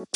Yo, 0.00 0.08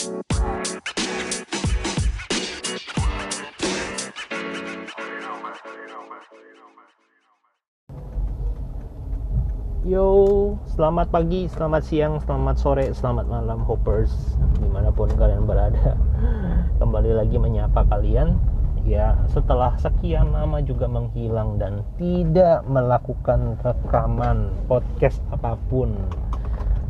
selamat 10.72 11.12
pagi, 11.12 11.44
selamat 11.52 11.82
siang, 11.84 12.16
selamat 12.24 12.56
sore, 12.56 12.96
selamat 12.96 13.28
malam 13.28 13.60
Hoppers. 13.68 14.08
Di 14.56 14.64
mana 14.72 14.88
pun 14.88 15.12
kalian 15.12 15.44
berada. 15.44 16.00
Kembali 16.80 17.12
lagi 17.20 17.36
menyapa 17.36 17.84
kalian. 17.84 18.40
Ya, 18.88 19.20
setelah 19.28 19.76
sekian 19.76 20.32
lama 20.32 20.64
juga 20.64 20.88
menghilang 20.88 21.60
dan 21.60 21.84
tidak 22.00 22.64
melakukan 22.64 23.60
rekaman 23.60 24.48
podcast 24.64 25.20
apa 25.28 25.60
pun 25.68 25.92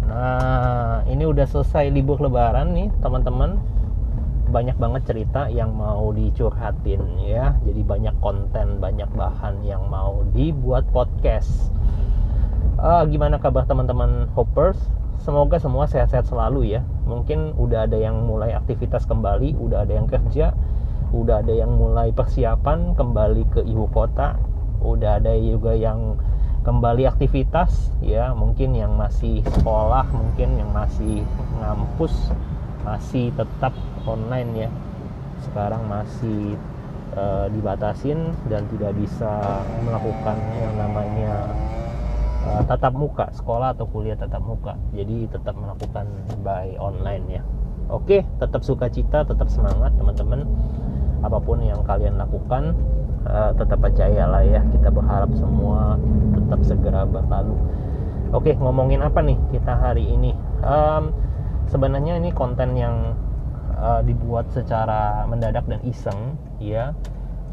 Nah, 0.05 1.05
ini 1.09 1.25
udah 1.25 1.48
selesai 1.48 1.89
libur 1.89 2.21
lebaran 2.21 2.77
nih 2.77 2.89
teman-teman. 3.00 3.61
Banyak 4.53 4.77
banget 4.79 5.03
cerita 5.08 5.50
yang 5.50 5.75
mau 5.75 6.13
dicurhatin 6.13 7.00
ya. 7.25 7.57
Jadi 7.64 7.80
banyak 7.82 8.14
konten 8.21 8.79
banyak 8.79 9.08
bahan 9.17 9.64
yang 9.64 9.89
mau 9.89 10.22
dibuat 10.36 10.85
podcast. 10.93 11.72
Uh, 12.79 13.03
gimana 13.08 13.40
kabar 13.40 13.64
teman-teman 13.64 14.29
hoppers? 14.36 14.77
Semoga 15.25 15.57
semua 15.57 15.89
sehat-sehat 15.89 16.29
selalu 16.29 16.77
ya. 16.77 16.85
Mungkin 17.08 17.57
udah 17.57 17.89
ada 17.89 17.96
yang 17.96 18.29
mulai 18.29 18.52
aktivitas 18.52 19.08
kembali 19.08 19.57
udah 19.57 19.89
ada 19.89 19.93
yang 19.96 20.07
kerja 20.11 20.52
udah 21.14 21.46
ada 21.46 21.55
yang 21.55 21.79
mulai 21.79 22.11
persiapan 22.11 22.99
kembali 22.99 23.46
ke 23.55 23.61
ibu 23.63 23.86
kota 23.94 24.35
udah 24.82 25.22
ada 25.22 25.32
juga 25.39 25.72
yang 25.79 26.18
kembali 26.64 27.04
aktivitas 27.04 27.93
ya 28.00 28.32
mungkin 28.32 28.72
yang 28.72 28.96
masih 28.96 29.45
sekolah 29.45 30.09
mungkin 30.17 30.57
yang 30.57 30.72
masih 30.72 31.21
ngampus 31.61 32.33
masih 32.84 33.33
tetap 33.36 33.72
online 34.09 34.69
ya. 34.69 34.70
Sekarang 35.45 35.84
masih 35.84 36.56
uh, 37.16 37.53
dibatasin 37.53 38.33
dan 38.48 38.64
tidak 38.72 38.97
bisa 38.97 39.61
melakukan 39.84 40.36
yang 40.56 40.75
namanya 40.80 41.53
uh, 42.48 42.62
tatap 42.64 42.97
muka 42.97 43.28
sekolah 43.36 43.77
atau 43.77 43.84
kuliah 43.84 44.16
tatap 44.16 44.41
muka. 44.41 44.77
Jadi 44.97 45.28
tetap 45.28 45.53
melakukan 45.56 46.08
by 46.41 46.81
online 46.81 47.41
ya. 47.41 47.42
Oke 47.92 48.25
tetap 48.41 48.64
sukacita 48.64 49.25
tetap 49.28 49.53
semangat 49.53 49.92
teman-teman. 50.00 50.48
Apa 51.25 51.41
pun 51.41 51.60
yang 51.60 51.81
kalian 51.84 52.20
lakukan 52.20 52.72
uh, 53.28 53.50
tetap 53.56 53.78
percayalah 53.80 54.42
ya 54.44 54.61
kita 54.72 54.89
berharap 54.92 55.30
semua 55.36 55.97
tetap 56.36 56.61
segera 56.64 57.03
berlalu. 57.08 57.56
Oke 58.34 58.56
ngomongin 58.58 59.05
apa 59.05 59.22
nih 59.22 59.39
kita 59.55 59.78
hari 59.78 60.11
ini? 60.11 60.34
Um, 60.64 61.14
sebenarnya 61.70 62.19
ini 62.19 62.34
konten 62.34 62.75
yang 62.75 63.14
uh, 63.78 64.03
dibuat 64.03 64.50
secara 64.50 65.22
mendadak 65.28 65.64
dan 65.70 65.81
iseng 65.86 66.34
ya. 66.58 66.92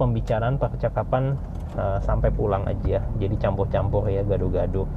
Pembicaraan 0.02 0.58
percakapan 0.58 1.38
uh, 1.78 2.02
sampai 2.02 2.33
pulang 2.33 2.66
aja. 2.66 3.06
Jadi 3.22 3.35
campur-campur 3.38 4.09
ya 4.09 4.25
gaduh-gaduh. 4.25 4.89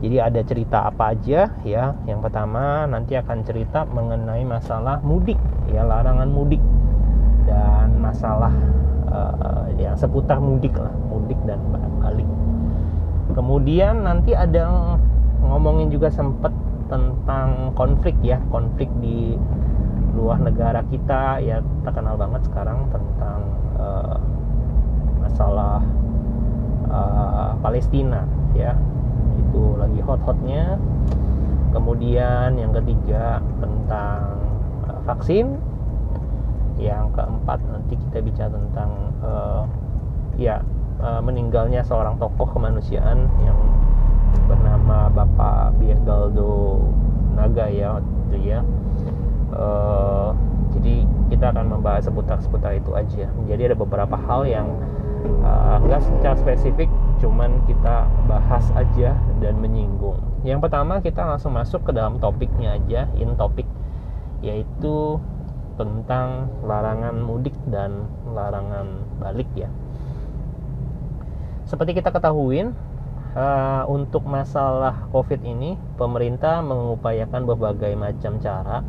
Jadi 0.00 0.16
ada 0.16 0.40
cerita 0.40 0.88
apa 0.88 1.12
aja 1.12 1.52
ya. 1.68 1.92
Yang 2.08 2.20
pertama 2.30 2.88
nanti 2.88 3.18
akan 3.18 3.44
cerita 3.44 3.84
mengenai 3.84 4.48
masalah 4.48 5.04
mudik 5.04 5.36
ya 5.68 5.84
larangan 5.84 6.32
mudik. 6.32 6.62
Dan 7.44 8.00
masalah 8.00 8.54
uh, 9.08 9.66
yang 9.80 9.96
seputar 9.96 10.38
mudik 10.38 10.76
lah 10.76 10.92
mudik 11.08 11.38
dan 11.48 11.60
balik. 12.00 12.28
Kemudian 13.32 14.08
nanti 14.08 14.32
ada 14.32 14.96
ngomongin 15.44 15.92
juga 15.92 16.08
sempet 16.08 16.50
tentang 16.88 17.76
konflik 17.76 18.16
ya 18.24 18.40
konflik 18.48 18.88
di 19.04 19.36
luar 20.16 20.40
negara 20.40 20.80
kita. 20.88 21.40
Ya 21.44 21.60
terkenal 21.84 22.16
banget 22.16 22.48
sekarang 22.48 22.88
tentang 22.88 23.40
uh, 23.76 24.18
masalah 25.20 25.84
uh, 26.88 27.52
Palestina 27.60 28.24
ya. 28.56 28.72
Itu 29.36 29.76
lagi 29.76 30.00
hot-hotnya. 30.02 30.80
Kemudian 31.68 32.56
yang 32.56 32.72
ketiga 32.72 33.44
tentang 33.60 34.40
uh, 34.88 35.00
vaksin 35.04 35.60
yang 36.78 37.10
keempat 37.12 37.58
nanti 37.66 37.98
kita 37.98 38.22
bicara 38.22 38.54
tentang 38.54 38.90
uh, 39.20 39.66
ya 40.38 40.62
uh, 41.02 41.18
meninggalnya 41.18 41.82
seorang 41.82 42.16
tokoh 42.22 42.46
kemanusiaan 42.54 43.26
yang 43.42 43.58
bernama 44.46 45.10
Bapak 45.10 45.76
Biegaldo 45.82 46.82
Naga 47.34 47.66
ya 47.70 47.98
itu 48.30 48.38
ya. 48.42 48.60
Uh, 49.50 50.30
jadi 50.78 51.02
kita 51.32 51.50
akan 51.50 51.66
membahas 51.74 52.06
seputar-seputar 52.06 52.76
itu 52.76 52.92
aja. 52.94 53.26
Jadi 53.48 53.62
ada 53.72 53.76
beberapa 53.76 54.14
hal 54.14 54.44
yang 54.46 54.68
uh, 55.42 55.80
nggak 55.82 56.02
secara 56.04 56.36
spesifik 56.38 56.90
cuman 57.18 57.58
kita 57.66 58.06
bahas 58.30 58.62
aja 58.78 59.16
dan 59.42 59.54
menyinggung. 59.58 60.20
Yang 60.46 60.68
pertama 60.68 61.02
kita 61.02 61.26
langsung 61.26 61.56
masuk 61.56 61.82
ke 61.82 61.90
dalam 61.90 62.22
topiknya 62.22 62.78
aja 62.78 63.10
in 63.18 63.34
topik 63.34 63.66
yaitu 64.38 65.18
tentang 65.78 66.50
larangan 66.66 67.16
mudik 67.22 67.54
dan 67.70 68.10
larangan 68.26 69.06
balik 69.22 69.46
ya. 69.54 69.70
Seperti 71.64 71.94
kita 72.00 72.10
ketahuin 72.10 72.74
uh, 73.38 73.84
untuk 73.86 74.26
masalah 74.26 75.06
COVID 75.14 75.40
ini, 75.46 75.78
pemerintah 75.94 76.64
mengupayakan 76.64 77.46
berbagai 77.46 77.92
macam 77.94 78.42
cara 78.42 78.82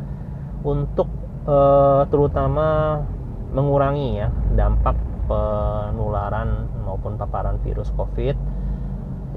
untuk 0.66 1.06
uh, 1.46 2.04
terutama 2.10 3.00
mengurangi 3.54 4.20
ya 4.20 4.28
dampak 4.54 4.96
penularan 5.30 6.66
maupun 6.82 7.14
paparan 7.14 7.62
virus 7.62 7.94
COVID, 7.94 8.36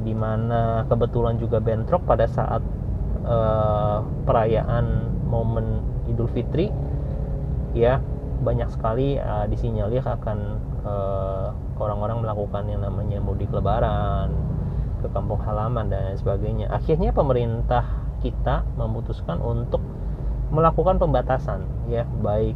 di 0.02 0.14
mana 0.18 0.90
kebetulan 0.90 1.38
juga 1.38 1.62
bentrok 1.62 2.02
pada 2.08 2.26
saat 2.26 2.64
uh, 3.28 4.02
perayaan 4.26 4.86
momen 5.28 5.86
Idul 6.10 6.30
Fitri, 6.32 6.68
ya 7.74 8.00
banyak 8.44 8.70
sekali 8.70 9.18
uh, 9.18 9.46
disinyalir 9.50 10.04
akan 10.04 10.60
orang-orang 11.80 12.18
uh, 12.20 12.24
melakukan 12.28 12.64
yang 12.68 12.82
namanya 12.84 13.24
mudik 13.24 13.50
Lebaran 13.50 14.30
ke 15.00 15.08
kampung 15.12 15.40
halaman 15.44 15.92
dan 15.92 16.16
sebagainya. 16.16 16.72
Akhirnya 16.72 17.12
pemerintah 17.12 17.84
kita 18.24 18.64
memutuskan 18.80 19.44
untuk 19.44 19.84
melakukan 20.54 21.02
pembatasan 21.02 21.66
ya 21.90 22.06
baik 22.24 22.56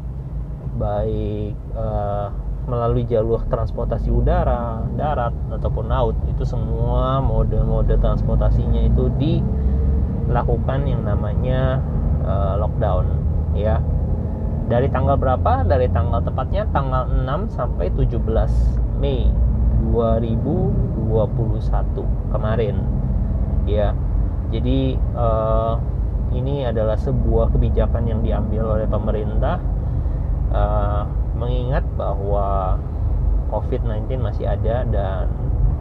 baik 0.78 1.58
uh, 1.74 2.30
melalui 2.68 3.08
jalur 3.08 3.42
transportasi 3.48 4.12
udara, 4.12 4.84
darat 5.00 5.32
ataupun 5.56 5.88
laut 5.88 6.20
itu 6.28 6.44
semua 6.44 7.24
mode-mode 7.24 7.96
transportasinya 7.96 8.84
itu 8.84 9.08
dilakukan 9.16 10.84
yang 10.84 11.08
namanya 11.08 11.80
uh, 12.28 12.60
lockdown 12.60 13.08
ya. 13.56 13.80
Dari 14.68 14.92
tanggal 14.92 15.16
berapa? 15.16 15.64
Dari 15.64 15.88
tanggal 15.96 16.20
tepatnya 16.20 16.68
tanggal 16.76 17.08
6 17.08 17.56
sampai 17.56 17.88
17 17.96 18.20
Mei 19.00 19.32
2021 19.96 21.08
kemarin. 22.36 22.76
Ya 23.64 23.96
jadi 24.52 25.00
uh, 25.16 25.80
ini 26.36 26.68
adalah 26.68 27.00
sebuah 27.00 27.56
kebijakan 27.56 28.04
yang 28.08 28.20
diambil 28.24 28.80
oleh 28.80 28.88
pemerintah 28.88 29.60
uh, 30.52 31.08
mengingat 31.40 31.84
bahwa 31.96 32.76
COVID-19 33.52 34.20
masih 34.20 34.52
ada 34.52 34.84
dan 34.88 35.32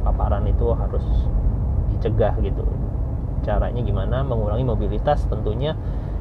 paparan 0.07 0.47
itu 0.47 0.71
harus 0.75 1.03
dicegah 1.91 2.35
gitu. 2.39 2.63
Caranya 3.43 3.83
gimana? 3.83 4.23
Mengurangi 4.23 4.63
mobilitas 4.63 5.27
tentunya 5.27 5.75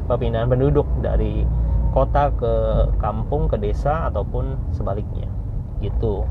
perpindahan 0.09 0.50
penduduk 0.50 0.86
dari 1.02 1.46
kota 1.96 2.36
ke 2.36 2.53
kampung 3.00 3.47
ke 3.47 3.56
desa 3.56 4.12
ataupun 4.12 4.59
sebaliknya. 4.76 5.32
Gitu. 5.80 6.28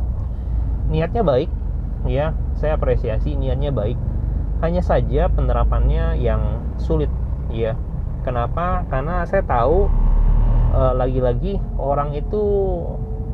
Niatnya 0.92 1.24
baik 1.24 1.48
ya. 2.04 2.36
Saya 2.60 2.76
apresiasi 2.76 3.32
niatnya 3.32 3.72
baik. 3.72 3.96
Hanya 4.60 4.84
saja 4.84 5.32
penerapannya 5.32 6.20
yang 6.20 6.60
sulit 6.76 7.08
ya. 7.48 7.72
Kenapa? 8.28 8.84
Karena 8.92 9.24
saya 9.24 9.40
tahu 9.40 9.88
eh, 10.76 10.92
lagi-lagi 10.92 11.56
orang 11.80 12.12
itu 12.12 12.44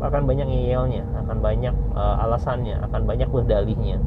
akan 0.00 0.24
banyak 0.24 0.48
ngeyelnya 0.48 1.04
akan 1.24 1.38
banyak 1.44 1.76
uh, 1.92 2.24
alasannya 2.24 2.80
akan 2.88 3.04
banyak 3.04 3.28
berdalihnya 3.28 4.00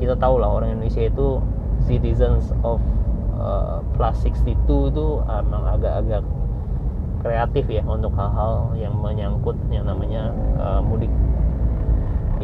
kita 0.00 0.16
tahu 0.16 0.40
lah 0.40 0.48
orang 0.50 0.76
Indonesia 0.76 1.04
itu 1.04 1.38
citizens 1.84 2.50
of 2.64 2.80
uh, 3.36 3.84
plus 3.94 4.16
62 4.24 4.90
itu 4.90 5.06
emang 5.28 5.64
agak-agak 5.68 6.24
kreatif 7.24 7.64
ya 7.72 7.80
untuk 7.88 8.12
hal-hal 8.12 8.76
yang 8.76 8.92
menyangkut 9.00 9.56
yang 9.72 9.88
namanya 9.88 10.28
uh, 10.60 10.84
mudik. 10.84 11.08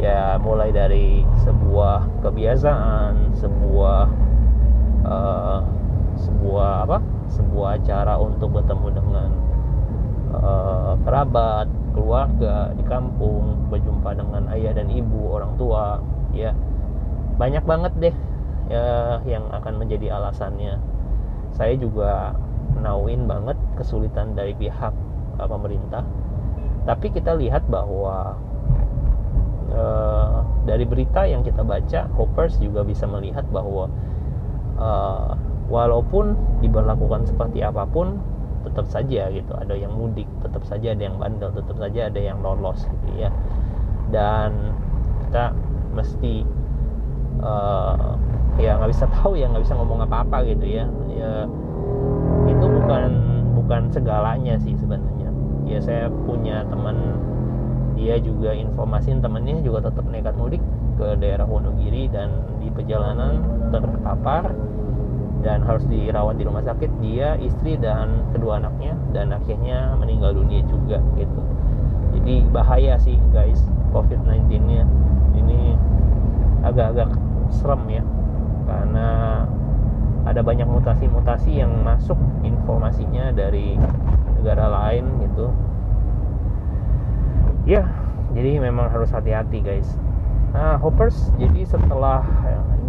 Ya 0.00 0.41
mulai 0.41 0.73
dari 0.73 1.29
sebuah 1.44 2.25
kebiasaan 2.25 3.37
sebuah 3.37 4.00
uh, 5.05 5.61
sebuah 6.17 6.88
apa? 6.88 6.99
Sebuah 7.29 7.85
cara 7.85 8.17
untuk 8.17 8.56
bertemu 8.56 8.88
dengan 8.97 9.31
kerabat 11.03 11.67
keluarga 11.91 12.71
di 12.79 12.87
kampung 12.87 13.67
berjumpa 13.67 14.15
dengan 14.15 14.47
ayah 14.55 14.79
dan 14.79 14.87
ibu 14.87 15.26
orang 15.26 15.59
tua 15.59 15.99
ya. 16.31 16.55
Banyak 17.35 17.67
banget 17.67 17.93
deh 17.99 18.15
ya 18.71 19.19
yang 19.26 19.50
akan 19.50 19.75
menjadi 19.83 20.15
alasannya. 20.15 20.79
Saya 21.50 21.75
juga 21.75 22.38
nauin 22.78 23.26
banget 23.26 23.58
kesulitan 23.75 24.38
dari 24.38 24.55
pihak 24.55 24.94
uh, 25.40 25.49
pemerintah. 25.49 26.06
Tapi 26.87 27.12
kita 27.12 27.37
lihat 27.37 27.67
bahwa 27.69 28.38
uh, 29.75 30.43
dari 30.64 30.84
berita 30.84 31.26
yang 31.26 31.44
kita 31.44 31.64
baca 31.64 32.08
hoppers 32.17 32.56
juga 32.61 32.87
bisa 32.87 33.05
melihat 33.08 33.44
bahwa 33.50 33.88
uh, 34.81 35.34
walaupun 35.70 36.34
diberlakukan 36.64 37.26
seperti 37.28 37.62
apa 37.62 37.87
pun 37.87 38.19
tetap 38.61 38.84
saja 38.93 39.32
gitu 39.32 39.56
ada 39.56 39.73
yang 39.73 39.96
mudik 39.96 40.28
tetap 40.44 40.61
saja 40.69 40.93
ada 40.93 41.00
yang 41.08 41.16
bandel 41.16 41.49
tetap 41.49 41.81
saja 41.81 42.12
ada 42.12 42.20
yang 42.20 42.40
lolos 42.44 42.84
gitu 42.84 43.08
ya. 43.16 43.31
Dan 44.11 44.75
kita 45.28 45.55
mesti 45.94 46.43
uh, 47.40 48.19
ya 48.58 48.76
nggak 48.76 48.90
bisa 48.90 49.06
tahu 49.20 49.38
ya 49.38 49.46
nggak 49.49 49.64
bisa 49.64 49.75
ngomong 49.78 50.05
apa-apa 50.05 50.44
gitu 50.49 50.66
ya. 50.66 50.84
Ya 51.12 51.46
bukan 52.90 53.12
bukan 53.54 53.82
segalanya 53.94 54.58
sih 54.58 54.75
sebenarnya. 54.75 55.31
Ya 55.62 55.78
saya 55.78 56.10
punya 56.26 56.66
teman 56.66 56.98
dia 57.94 58.19
juga 58.19 58.50
informasiin 58.50 59.22
temennya 59.22 59.62
juga 59.62 59.87
tetap 59.87 60.02
nekat 60.10 60.34
mudik 60.34 60.62
ke 60.98 61.14
daerah 61.22 61.46
Wonogiri 61.46 62.10
dan 62.10 62.34
di 62.58 62.66
perjalanan 62.75 63.44
terpapar 63.70 64.50
dan 65.46 65.62
harus 65.62 65.87
dirawat 65.87 66.37
di 66.37 66.44
rumah 66.44 66.66
sakit 66.66 66.90
dia 66.98 67.38
istri 67.38 67.78
dan 67.78 68.26
kedua 68.34 68.58
anaknya 68.58 68.98
dan 69.14 69.31
akhirnya 69.31 69.94
meninggal 69.94 70.34
dunia 70.34 70.66
juga 70.66 70.98
gitu. 71.14 71.42
Jadi 72.19 72.42
bahaya 72.50 72.98
sih 72.98 73.16
guys 73.31 73.62
COVID-19 73.94 74.50
nya 74.66 74.82
ini 75.38 75.78
agak-agak 76.66 77.14
serem 77.54 77.87
ya 77.87 78.02
karena 78.66 79.08
ada 80.28 80.40
banyak 80.44 80.69
mutasi-mutasi 80.69 81.64
yang 81.64 81.72
masuk 81.81 82.19
informasinya 82.70 83.34
dari 83.34 83.75
negara 84.38 84.70
lain 84.70 85.05
gitu. 85.26 85.46
Ya 87.67 87.90
jadi 88.31 88.62
memang 88.62 88.94
harus 88.94 89.11
hati-hati 89.11 89.58
guys. 89.58 89.90
Nah 90.55 90.78
hoppers 90.78 91.34
jadi 91.34 91.67
setelah 91.67 92.22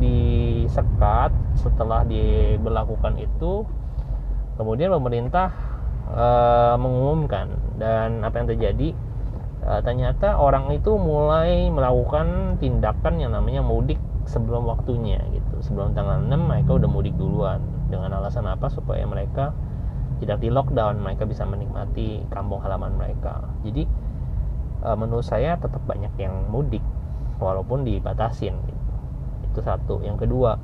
disekat 0.02 1.30
setelah 1.54 2.02
diberlakukan 2.06 3.22
itu 3.22 3.66
kemudian 4.58 4.90
pemerintah 4.90 5.54
e, 6.10 6.26
mengumumkan. 6.82 7.54
Dan 7.78 8.26
apa 8.26 8.42
yang 8.42 8.50
terjadi? 8.50 8.90
E, 9.62 9.72
ternyata 9.86 10.42
orang 10.42 10.74
itu 10.74 10.98
mulai 10.98 11.70
melakukan 11.70 12.58
tindakan 12.58 13.22
yang 13.22 13.38
namanya 13.38 13.62
mudik 13.62 14.02
sebelum 14.26 14.66
waktunya 14.66 15.22
gitu. 15.30 15.62
Sebelum 15.62 15.94
tanggal 15.94 16.22
6 16.26 16.34
mereka 16.34 16.78
udah 16.82 16.90
mudik 16.90 17.14
duluan 17.18 17.62
dengan 17.94 18.18
alasan 18.18 18.50
apa? 18.50 18.70
Supaya 18.74 19.06
mereka 19.06 19.54
tidak 20.22 20.38
di 20.38 20.54
lockdown 20.54 21.02
mereka 21.02 21.26
bisa 21.26 21.44
menikmati 21.44 22.22
kampung 22.30 22.62
halaman 22.62 22.94
mereka. 22.94 23.42
Jadi 23.66 23.90
e, 24.86 24.90
menurut 24.94 25.26
saya 25.26 25.58
tetap 25.58 25.82
banyak 25.90 26.14
yang 26.22 26.46
mudik 26.54 26.86
walaupun 27.42 27.82
dibatasin 27.82 28.54
gitu. 28.54 28.94
Itu 29.50 29.60
satu. 29.66 30.06
Yang 30.06 30.30
kedua 30.30 30.62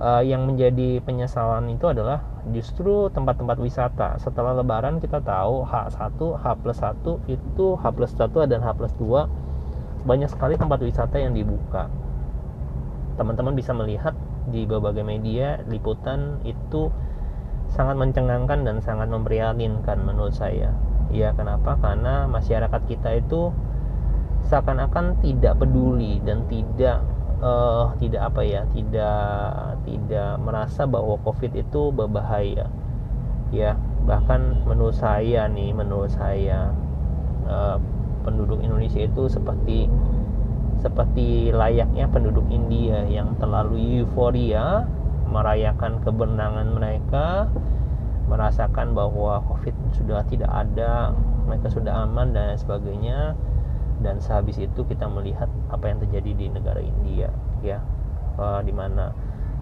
uh, 0.00 0.22
yang 0.24 0.48
menjadi 0.48 0.98
penyesalan 1.04 1.68
itu 1.70 1.86
adalah 1.86 2.24
justru 2.50 3.12
tempat-tempat 3.12 3.60
wisata. 3.60 4.08
Setelah 4.18 4.56
lebaran 4.56 4.98
kita 4.98 5.20
tahu 5.20 5.62
H1 5.68 6.16
H 6.16 6.44
plus 6.64 6.78
1 6.80 7.28
itu 7.28 7.66
H 7.76 7.84
plus 7.92 8.12
1 8.16 8.50
dan 8.50 8.60
H 8.64 8.68
plus 8.74 8.94
2 8.96 10.08
banyak 10.08 10.32
sekali 10.32 10.56
tempat 10.56 10.80
wisata 10.80 11.20
yang 11.20 11.36
dibuka. 11.36 11.92
Teman-teman 13.20 13.52
bisa 13.52 13.76
melihat 13.76 14.16
di 14.48 14.64
berbagai 14.64 15.04
media 15.04 15.60
liputan 15.68 16.40
itu 16.48 16.88
sangat 17.70 17.96
mencengangkan 17.96 18.66
dan 18.66 18.76
sangat 18.82 19.06
memprihatinkan 19.08 20.02
menurut 20.02 20.34
saya. 20.34 20.74
Ya 21.10 21.34
kenapa? 21.34 21.78
Karena 21.78 22.26
masyarakat 22.26 22.82
kita 22.86 23.18
itu 23.18 23.50
seakan-akan 24.46 25.22
tidak 25.22 25.58
peduli 25.58 26.18
dan 26.22 26.46
tidak 26.50 27.02
uh, 27.42 27.94
tidak 27.98 28.30
apa 28.30 28.42
ya 28.42 28.62
tidak 28.74 29.22
tidak 29.86 30.32
merasa 30.42 30.86
bahwa 30.86 31.18
covid 31.22 31.54
itu 31.54 31.94
berbahaya. 31.94 32.66
Ya 33.50 33.74
bahkan 34.06 34.62
menurut 34.66 34.94
saya 34.94 35.50
nih 35.50 35.74
menurut 35.74 36.10
saya 36.10 36.70
uh, 37.46 37.78
penduduk 38.22 38.62
Indonesia 38.62 39.02
itu 39.02 39.26
seperti 39.26 39.90
seperti 40.80 41.52
layaknya 41.52 42.08
penduduk 42.08 42.46
India 42.48 43.04
yang 43.04 43.36
terlalu 43.36 44.00
euforia 44.00 44.88
merayakan 45.30 46.02
kebenangan 46.02 46.74
mereka 46.74 47.46
merasakan 48.30 48.94
bahwa 48.94 49.42
covid 49.42 49.74
sudah 49.90 50.22
tidak 50.30 50.50
ada 50.50 51.10
mereka 51.50 51.66
sudah 51.66 52.06
aman 52.06 52.30
dan 52.30 52.54
sebagainya. 52.54 53.34
Dan 54.00 54.16
sehabis 54.16 54.56
itu 54.56 54.80
kita 54.88 55.04
melihat 55.12 55.50
apa 55.68 55.92
yang 55.92 56.00
terjadi 56.00 56.30
di 56.32 56.46
negara 56.48 56.80
India 56.80 57.28
ya. 57.60 57.82
Uh, 58.40 58.64
di 58.64 58.72
mana 58.72 59.12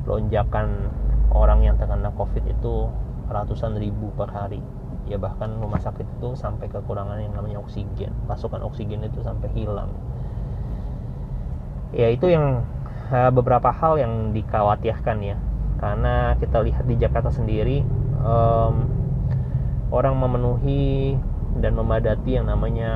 lonjakan 0.07 0.93
orang 1.35 1.67
yang 1.67 1.75
terkena 1.75 2.15
covid 2.15 2.47
itu 2.47 2.87
ratusan 3.27 3.75
ribu 3.81 4.15
per 4.15 4.31
hari. 4.31 4.63
Ya 5.09 5.17
bahkan 5.17 5.59
rumah 5.59 5.81
sakit 5.81 6.05
itu 6.21 6.37
sampai 6.39 6.71
kekurangan 6.71 7.19
yang 7.19 7.35
namanya 7.35 7.59
oksigen. 7.59 8.15
Pasokan 8.31 8.63
oksigen 8.63 9.03
itu 9.03 9.25
sampai 9.25 9.51
hilang. 9.57 9.91
Ya 11.91 12.13
itu 12.13 12.31
yang 12.31 12.63
uh, 13.11 13.33
beberapa 13.33 13.73
hal 13.75 13.99
yang 13.99 14.31
dikhawatirkan 14.37 15.19
ya 15.25 15.37
karena 15.79 16.35
kita 16.43 16.59
lihat 16.63 16.85
di 16.85 16.99
Jakarta 16.99 17.31
sendiri 17.31 17.87
um, 18.23 18.91
orang 19.95 20.19
memenuhi 20.19 21.15
dan 21.59 21.75
memadati 21.75 22.39
yang 22.39 22.47
namanya 22.47 22.93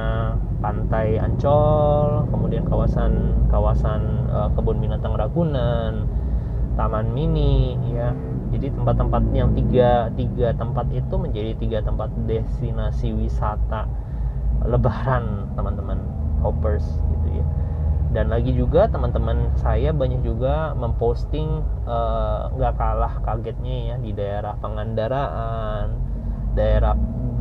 pantai 0.62 1.18
Ancol, 1.18 2.30
kemudian 2.30 2.62
kawasan 2.68 3.34
kawasan 3.50 4.30
uh, 4.30 4.48
kebun 4.54 4.78
binatang 4.78 5.18
Ragunan, 5.18 6.06
Taman 6.78 7.10
Mini, 7.10 7.74
ya. 7.90 8.14
Jadi 8.52 8.68
tempat-tempat 8.68 9.22
yang 9.32 9.56
tiga 9.56 10.12
tiga 10.12 10.52
tempat 10.52 10.84
itu 10.92 11.14
menjadi 11.16 11.56
tiga 11.56 11.78
tempat 11.80 12.12
destinasi 12.28 13.16
wisata 13.16 13.88
Lebaran 14.68 15.48
teman-teman 15.56 15.98
hoppers. 16.44 16.84
Dan 18.12 18.28
lagi 18.28 18.52
juga 18.52 18.92
teman-teman 18.92 19.56
saya 19.56 19.88
banyak 19.88 20.20
juga 20.20 20.76
memposting 20.76 21.64
eh, 21.88 22.40
nggak 22.52 22.74
uh, 22.74 22.78
kalah 22.78 23.14
kagetnya 23.24 23.76
ya 23.88 23.96
di 23.96 24.12
daerah 24.12 24.52
Pangandaraan, 24.60 25.96
daerah 26.52 26.92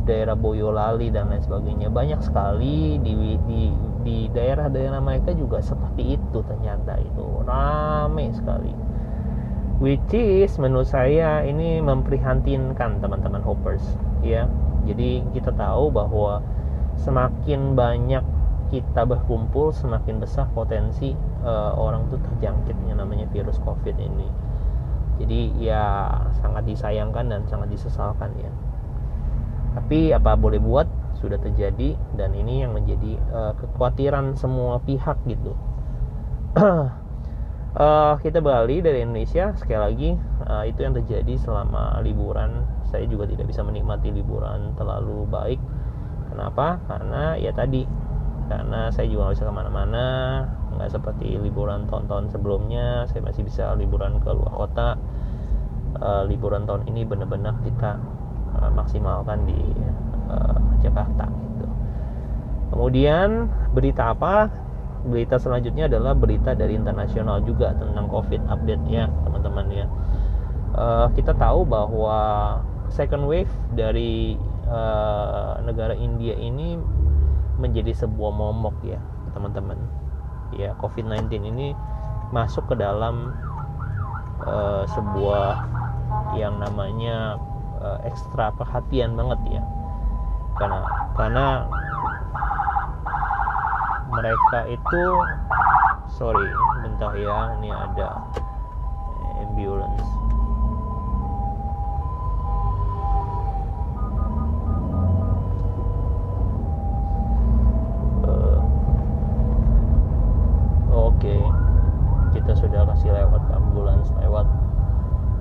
daerah 0.08 0.34
Boyolali 0.34 1.12
dan 1.12 1.28
lain 1.28 1.44
sebagainya. 1.44 1.92
Banyak 1.92 2.24
sekali 2.24 2.96
di 3.04 3.36
di 3.44 3.62
di 4.02 4.18
daerah-daerah 4.32 4.98
mereka 4.98 5.36
juga 5.36 5.60
seperti 5.60 6.16
itu 6.16 6.38
ternyata 6.40 6.96
itu. 6.98 7.24
Ramai 7.44 8.32
sekali. 8.32 8.72
Which 9.82 10.14
is 10.14 10.56
menurut 10.56 10.88
saya 10.88 11.42
ini 11.42 11.82
memprihatinkan 11.84 13.02
teman-teman 13.02 13.44
hoppers 13.44 13.82
ya. 14.24 14.48
Jadi 14.88 15.26
kita 15.36 15.52
tahu 15.54 15.90
bahwa 15.92 16.42
semakin 16.98 17.74
banyak 17.78 18.24
kita 18.72 19.04
berkumpul 19.04 19.68
semakin 19.76 20.16
besar 20.16 20.48
potensi 20.56 21.12
uh, 21.44 21.76
orang 21.76 22.08
tuh 22.08 22.16
terjangkit 22.24 22.72
yang 22.88 23.04
namanya 23.04 23.28
virus 23.28 23.60
covid 23.60 23.92
ini. 24.00 24.24
Jadi 25.20 25.60
ya 25.60 26.08
sangat 26.40 26.64
disayangkan 26.64 27.28
dan 27.28 27.44
sangat 27.44 27.68
disesalkan 27.68 28.32
ya. 28.40 28.48
Tapi 29.76 30.16
apa 30.16 30.40
boleh 30.40 30.56
buat? 30.56 30.88
Sudah 31.20 31.36
terjadi 31.36 32.00
dan 32.16 32.32
ini 32.32 32.64
yang 32.64 32.72
menjadi 32.72 33.20
uh, 33.28 33.52
kekhawatiran 33.60 34.40
semua 34.40 34.80
pihak 34.80 35.20
gitu. 35.28 35.52
Uh, 36.56 38.16
kita 38.24 38.40
Bali 38.40 38.80
dari 38.80 39.04
Indonesia 39.04 39.52
sekali 39.60 39.80
lagi 39.80 40.10
uh, 40.48 40.64
itu 40.64 40.80
yang 40.80 40.96
terjadi 40.96 41.36
selama 41.36 42.00
liburan. 42.00 42.64
Saya 42.88 43.04
juga 43.04 43.28
tidak 43.28 43.52
bisa 43.52 43.60
menikmati 43.60 44.08
liburan 44.08 44.72
terlalu 44.80 45.28
baik. 45.28 45.60
Kenapa? 46.32 46.80
Karena 46.88 47.36
ya 47.36 47.52
tadi 47.52 47.84
karena 48.50 48.88
saya 48.90 49.06
juga 49.08 49.30
nggak 49.30 49.36
bisa 49.38 49.48
ke 49.48 49.54
mana-mana 49.54 50.06
nggak 50.76 50.90
seperti 50.90 51.36
liburan 51.38 51.86
tahun-tahun 51.86 52.32
sebelumnya 52.32 53.06
saya 53.10 53.22
masih 53.22 53.46
bisa 53.46 53.76
liburan 53.76 54.18
ke 54.22 54.30
luar 54.32 54.52
kota 54.52 54.88
uh, 56.00 56.24
liburan 56.26 56.64
tahun 56.64 56.88
ini 56.88 57.04
benar-benar 57.04 57.60
kita 57.62 58.00
uh, 58.56 58.70
maksimalkan 58.72 59.44
di 59.44 59.60
uh, 60.30 60.58
Jakarta 60.80 61.28
gitu. 61.28 61.66
Kemudian 62.72 63.52
berita 63.76 64.16
apa? 64.16 64.48
Berita 65.02 65.36
selanjutnya 65.36 65.90
adalah 65.90 66.14
berita 66.14 66.54
dari 66.54 66.78
internasional 66.78 67.42
juga 67.42 67.74
tentang 67.74 68.06
COVID 68.06 68.46
update 68.48 68.84
ya 68.86 69.10
teman-teman 69.26 69.66
ya. 69.70 69.86
Uh, 70.72 71.06
kita 71.12 71.36
tahu 71.36 71.68
bahwa 71.68 72.20
second 72.88 73.28
wave 73.28 73.50
dari 73.76 74.38
uh, 74.70 75.60
negara 75.66 75.92
India 75.92 76.32
ini 76.38 76.78
menjadi 77.60 77.92
sebuah 77.96 78.32
momok 78.32 78.76
ya 78.84 79.00
teman-teman. 79.36 79.76
Ya 80.56 80.76
COVID-19 80.80 81.28
ini 81.48 81.72
masuk 82.32 82.68
ke 82.72 82.74
dalam 82.76 83.32
uh, 84.44 84.84
sebuah 84.88 85.64
yang 86.36 86.60
namanya 86.60 87.40
uh, 87.80 87.98
ekstra 88.04 88.52
perhatian 88.56 89.16
banget 89.16 89.60
ya. 89.60 89.62
Karena 90.60 90.80
karena 91.16 91.46
mereka 94.12 94.68
itu 94.68 95.02
sorry 96.12 96.52
bentar 96.84 97.16
ya 97.16 97.56
ini 97.56 97.72
ada 97.72 98.28
ambulance 99.40 100.04
uh, 108.28 108.60
oke 110.92 111.16
okay. 111.16 111.40
kita 112.36 112.52
sudah 112.52 112.84
kasih 112.92 113.16
lewat 113.16 113.42
ambulans 113.56 114.12
lewat 114.20 114.44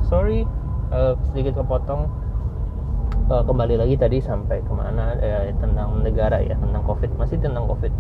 sorry 0.08 0.48
uh, 0.96 1.20
sedikit 1.32 1.64
kepotong 1.64 2.12
uh, 3.32 3.44
kembali 3.48 3.80
lagi 3.80 3.96
tadi 3.96 4.20
sampai 4.20 4.60
ke 4.60 4.72
mana 4.76 5.16
uh, 5.16 5.48
tentang 5.64 6.04
negara 6.04 6.44
ya 6.44 6.60
tentang 6.60 6.84
covid 6.84 7.08
masih 7.16 7.40
tentang 7.40 7.66
covid. 7.72 7.96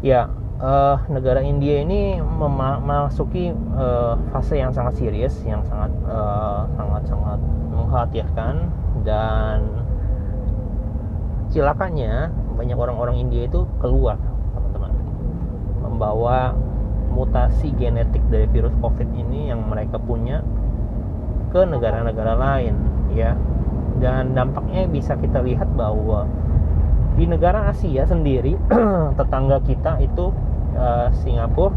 Ya 0.00 0.32
uh, 0.64 0.96
negara 1.12 1.44
India 1.44 1.84
ini 1.84 2.16
memasuki 2.24 3.52
uh, 3.76 4.16
fase 4.32 4.56
yang 4.56 4.72
sangat 4.72 4.96
serius, 4.96 5.36
yang 5.44 5.60
sangat 5.68 5.92
uh, 6.08 6.64
sangat 6.80 7.04
sangat 7.04 7.40
mengkhawatirkan 7.68 8.54
dan 9.04 9.68
cilakanya 11.52 12.32
banyak 12.56 12.76
orang-orang 12.80 13.20
India 13.20 13.44
itu 13.44 13.68
keluar 13.76 14.16
teman-teman. 14.56 14.92
Membawa 15.84 16.56
mutasi 17.12 17.74
genetik 17.76 18.22
dari 18.32 18.48
virus 18.48 18.72
COVID 18.80 19.12
ini 19.12 19.52
yang 19.52 19.66
mereka 19.66 19.98
punya 20.00 20.40
ke 21.50 21.60
negara-negara 21.66 22.34
lain 22.38 22.74
ya 23.14 23.34
dan 24.00 24.32
dampaknya 24.32 24.88
bisa 24.88 25.14
kita 25.18 25.44
lihat 25.44 25.68
bahwa 25.76 26.24
di 27.18 27.28
negara 27.28 27.68
Asia 27.68 28.08
sendiri 28.08 28.56
tetangga 29.18 29.60
kita 29.66 30.00
itu 30.00 30.32
uh, 30.78 31.12
Singapura, 31.20 31.76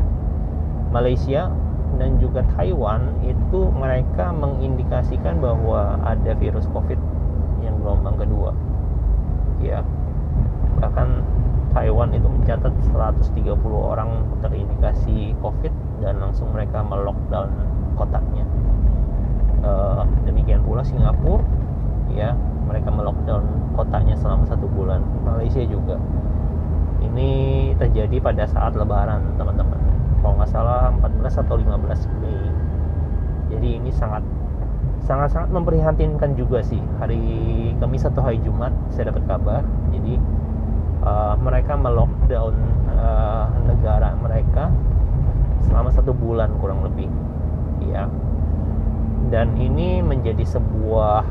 Malaysia 0.94 1.52
dan 1.98 2.18
juga 2.18 2.42
Taiwan 2.56 3.12
itu 3.26 3.70
mereka 3.76 4.34
mengindikasikan 4.34 5.44
bahwa 5.44 6.00
ada 6.06 6.34
virus 6.38 6.66
COVID 6.72 6.98
yang 7.62 7.76
gelombang 7.82 8.18
kedua. 8.18 8.56
Ya. 9.62 9.86
Bahkan 10.82 11.08
Taiwan 11.74 12.14
itu 12.14 12.30
mencatat 12.30 12.74
130 12.94 13.58
orang 13.74 14.26
terindikasi 14.46 15.34
COVID 15.42 15.74
dan 16.06 16.22
langsung 16.22 16.50
mereka 16.54 16.86
melockdown 16.86 17.50
kotanya. 17.98 18.46
Uh, 19.64 20.04
demikian 20.28 20.60
pula 20.68 20.84
Singapura 20.84 21.40
ya 22.12 22.36
mereka 22.68 22.92
melockdown 22.92 23.44
kotanya 23.76 24.16
selama 24.18 24.44
satu 24.48 24.68
bulan. 24.70 25.04
Malaysia 25.24 25.64
juga. 25.66 25.98
Ini 27.04 27.30
terjadi 27.76 28.18
pada 28.24 28.48
saat 28.48 28.76
lebaran 28.76 29.36
teman-teman. 29.36 29.80
Kalau 30.24 30.40
nggak 30.40 30.52
salah 30.52 30.92
14 31.04 31.44
atau 31.44 31.56
15 31.60 32.08
Mei. 32.24 32.40
Jadi 33.52 33.70
ini 33.78 33.92
sangat 33.92 34.24
sangat 35.04 35.36
sangat 35.36 35.50
memprihatinkan 35.52 36.34
juga 36.40 36.64
sih. 36.64 36.80
Hari 37.04 37.22
Kamis 37.78 38.08
atau 38.08 38.24
hari 38.24 38.40
Jumat 38.40 38.72
saya 38.88 39.12
dapat 39.12 39.28
kabar. 39.28 39.62
Jadi 39.92 40.16
uh, 41.04 41.36
mereka 41.44 41.76
melockdown 41.76 42.56
uh, 42.96 43.52
negara 43.68 44.16
mereka 44.16 44.72
selama 45.68 45.92
satu 45.92 46.16
bulan 46.16 46.56
kurang 46.64 46.88
lebih. 46.88 47.12
Ya 47.84 48.08
dan 49.34 49.58
ini 49.58 50.06
menjadi 50.06 50.46
sebuah 50.46 51.26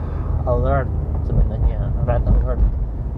alert 0.51 0.91
sebenarnya 1.23 1.87
red 2.03 2.27
alert 2.27 2.59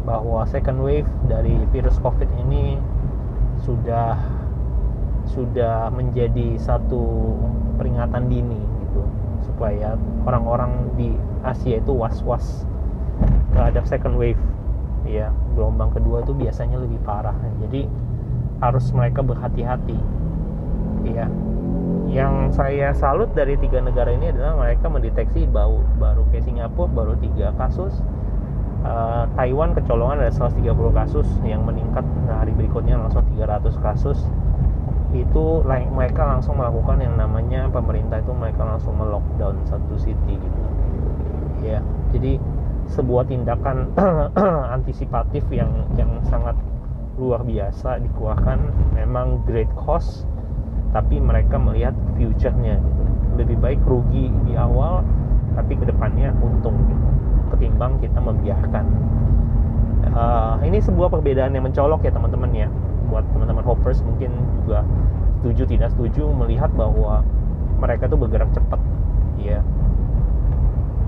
bahwa 0.04 0.44
second 0.44 0.84
wave 0.84 1.08
dari 1.24 1.56
virus 1.72 1.96
covid 2.04 2.28
ini 2.44 2.76
sudah 3.64 4.20
sudah 5.24 5.88
menjadi 5.88 6.60
satu 6.60 7.32
peringatan 7.80 8.28
dini 8.28 8.60
gitu 8.60 9.02
supaya 9.48 9.96
orang-orang 10.28 10.92
di 11.00 11.16
Asia 11.40 11.80
itu 11.80 11.96
was-was 11.96 12.68
terhadap 13.56 13.88
second 13.88 14.20
wave. 14.20 14.40
Ya 15.04 15.32
gelombang 15.56 15.92
kedua 15.92 16.24
itu 16.24 16.32
biasanya 16.36 16.80
lebih 16.80 17.00
parah. 17.04 17.36
Jadi 17.64 17.88
harus 18.60 18.88
mereka 18.92 19.20
berhati-hati. 19.20 19.96
Ya 21.08 21.28
yang 22.14 22.54
saya 22.54 22.94
salut 22.94 23.34
dari 23.34 23.58
tiga 23.58 23.82
negara 23.82 24.14
ini 24.14 24.30
adalah 24.30 24.54
mereka 24.54 24.86
mendeteksi 24.86 25.50
baru 25.50 25.82
baru 25.98 26.22
kayak 26.30 26.46
Singapura 26.46 26.86
baru 26.94 27.14
tiga 27.18 27.50
kasus. 27.58 27.90
Uh, 28.84 29.24
Taiwan 29.34 29.72
kecolongan 29.72 30.20
ada 30.20 30.30
130 30.30 30.60
kasus 30.92 31.24
yang 31.42 31.64
meningkat 31.64 32.04
nah 32.28 32.44
hari 32.44 32.54
berikutnya 32.54 32.94
langsung 32.94 33.26
300 33.34 33.74
kasus. 33.82 34.22
Itu 35.10 35.66
mereka 35.66 36.22
langsung 36.22 36.62
melakukan 36.62 37.02
yang 37.02 37.18
namanya 37.18 37.66
pemerintah 37.74 38.22
itu 38.22 38.30
mereka 38.30 38.62
langsung 38.62 38.94
melockdown 38.94 39.66
satu 39.66 39.98
city 39.98 40.38
gitu. 40.38 40.60
Ya 41.66 41.82
jadi 42.14 42.38
sebuah 42.94 43.26
tindakan 43.26 43.90
antisipatif 44.78 45.42
yang 45.50 45.90
yang 45.98 46.22
sangat 46.30 46.54
luar 47.18 47.42
biasa 47.42 47.98
dikeluarkan. 48.06 48.70
Memang 48.94 49.42
great 49.48 49.70
cost 49.74 50.28
tapi 50.94 51.18
mereka 51.18 51.58
melihat 51.58 51.92
future-nya 52.14 52.78
gitu. 52.78 53.02
lebih 53.34 53.58
baik 53.58 53.82
rugi 53.82 54.30
di 54.46 54.54
awal 54.54 55.02
tapi 55.58 55.74
ke 55.74 55.84
depannya 55.86 56.30
untung 56.38 56.78
gitu. 56.86 57.06
Ketimbang 57.54 57.98
kita 57.98 58.18
membiarkan. 58.22 58.86
Uh, 60.14 60.62
ini 60.62 60.78
sebuah 60.78 61.10
perbedaan 61.10 61.54
yang 61.58 61.66
mencolok 61.66 62.06
ya 62.06 62.14
teman-teman 62.14 62.50
ya. 62.54 62.68
Buat 63.10 63.26
teman-teman 63.34 63.66
hoppers 63.66 64.02
mungkin 64.06 64.30
juga 64.62 64.86
setuju 65.42 65.62
tidak 65.66 65.90
setuju 65.92 66.30
melihat 66.30 66.70
bahwa 66.78 67.26
mereka 67.82 68.06
tuh 68.06 68.16
bergerak 68.16 68.48
cepat 68.54 68.80
ya 69.36 69.60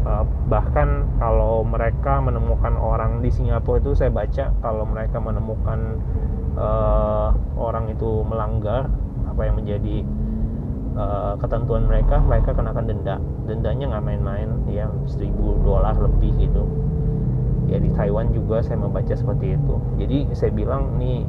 uh, 0.06 0.24
bahkan 0.46 1.08
kalau 1.18 1.66
mereka 1.66 2.22
menemukan 2.22 2.74
orang 2.78 3.24
di 3.24 3.32
Singapura 3.32 3.82
itu 3.82 3.96
saya 3.96 4.12
baca 4.12 4.54
kalau 4.62 4.84
mereka 4.86 5.18
menemukan 5.18 5.98
uh, 6.60 7.34
orang 7.58 7.90
itu 7.90 8.22
melanggar 8.28 8.92
apa 9.36 9.52
yang 9.52 9.60
menjadi 9.60 9.96
uh, 10.96 11.36
ketentuan 11.36 11.84
mereka 11.84 12.16
mereka 12.24 12.56
kenakan 12.56 12.88
denda. 12.88 13.20
Dendanya 13.44 13.84
nggak 13.92 14.04
main-main 14.08 14.48
ya 14.72 14.88
1000 15.04 15.28
dolar 15.60 15.92
lebih 15.92 16.32
gitu. 16.40 16.64
Ya 17.68 17.76
di 17.76 17.92
Taiwan 17.92 18.32
juga 18.32 18.64
saya 18.64 18.80
membaca 18.80 19.12
seperti 19.12 19.60
itu. 19.60 19.74
Jadi 20.00 20.32
saya 20.32 20.48
bilang 20.56 20.96
nih 20.96 21.28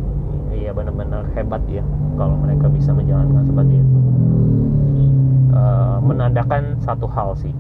ya 0.55 0.71
benar-benar 0.71 1.27
hebat 1.35 1.59
ya 1.67 1.83
kalau 2.15 2.39
mereka 2.39 2.71
bisa 2.71 2.95
menjalankan 2.95 3.43
seperti 3.43 3.75
itu. 3.75 3.99
Uh, 5.51 5.99
menandakan 5.99 6.79
satu 6.79 7.11
hal 7.11 7.35
sih 7.35 7.51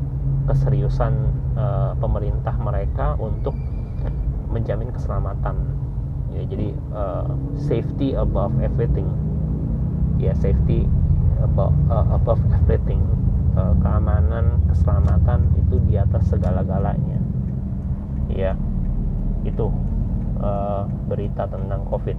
keseriusan 0.47 1.11
uh, 1.59 1.91
pemerintah 1.99 2.55
mereka 2.55 3.19
untuk 3.19 3.51
menjamin 4.47 4.95
keselamatan. 4.95 5.75
Ya 6.31 6.47
jadi 6.47 6.71
uh, 6.95 7.35
safety 7.67 8.15
above 8.15 8.55
everything 8.63 9.26
ya 10.17 10.33
safety 10.37 10.85
above, 11.41 11.73
uh, 11.89 12.05
above 12.13 12.41
everything. 12.53 13.01
Uh, 13.57 13.73
keamanan 13.81 14.61
keselamatan 14.69 15.49
itu 15.57 15.81
di 15.89 15.97
atas 15.97 16.29
segala-galanya. 16.29 17.17
Ya 18.29 18.53
itu 19.41 19.73
uh, 20.37 20.85
berita 21.09 21.49
tentang 21.49 21.81
covid. 21.89 22.13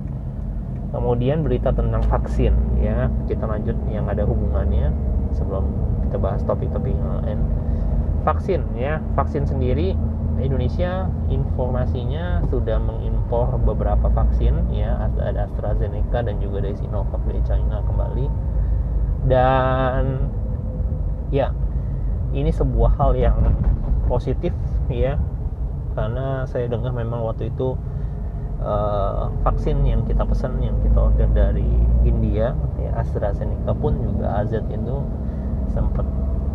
Kemudian 0.90 1.47
berita 1.47 1.71
tentang 1.71 2.02
vaksin 2.11 2.55
ya. 2.83 3.07
Kita 3.31 3.47
lanjut 3.47 3.78
yang 3.87 4.11
ada 4.11 4.26
hubungannya 4.26 4.90
sebelum 5.31 5.62
kita 6.09 6.19
bahas 6.19 6.43
topik-topik 6.43 6.90
yang 6.90 7.23
lain. 7.23 7.38
Vaksin 8.26 8.67
ya. 8.75 8.99
Vaksin 9.14 9.47
sendiri 9.47 9.95
Indonesia 10.38 11.11
informasinya 11.28 12.47
sudah 12.47 12.78
mengimpor 12.78 13.59
beberapa 13.59 14.07
vaksin 14.11 14.71
ya 14.71 15.11
ada 15.18 15.50
AstraZeneca 15.50 16.23
dan 16.23 16.38
juga 16.38 16.62
dari 16.62 16.76
Sinovac 16.78 17.21
dari 17.26 17.42
China 17.42 17.83
kembali. 17.85 18.26
Dan 19.26 20.30
ya 21.35 21.52
ini 22.33 22.49
sebuah 22.54 22.97
hal 22.97 23.18
yang 23.18 23.37
positif 24.09 24.54
ya 24.88 25.21
karena 25.92 26.47
saya 26.47 26.71
dengar 26.71 26.95
memang 26.95 27.26
waktu 27.26 27.50
itu 27.50 27.75
uh, 28.62 29.28
vaksin 29.42 29.83
yang 29.85 30.07
kita 30.07 30.23
pesan 30.23 30.62
yang 30.62 30.78
kita 30.80 30.99
order 30.99 31.28
dari 31.35 31.68
India 32.07 32.54
ya 32.78 32.90
AstraZeneca 32.97 33.75
pun 33.75 33.99
juga 34.00 34.40
AZ 34.40 34.54
itu 34.54 34.97
sempat 35.75 36.07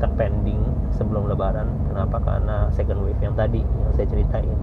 terpending 0.03 0.59
sebelum 0.91 1.31
lebaran 1.31 1.71
kenapa 1.87 2.19
karena 2.19 2.67
second 2.75 2.99
wave 3.07 3.19
yang 3.23 3.33
tadi 3.39 3.63
yang 3.63 3.91
saya 3.95 4.07
ceritain 4.11 4.59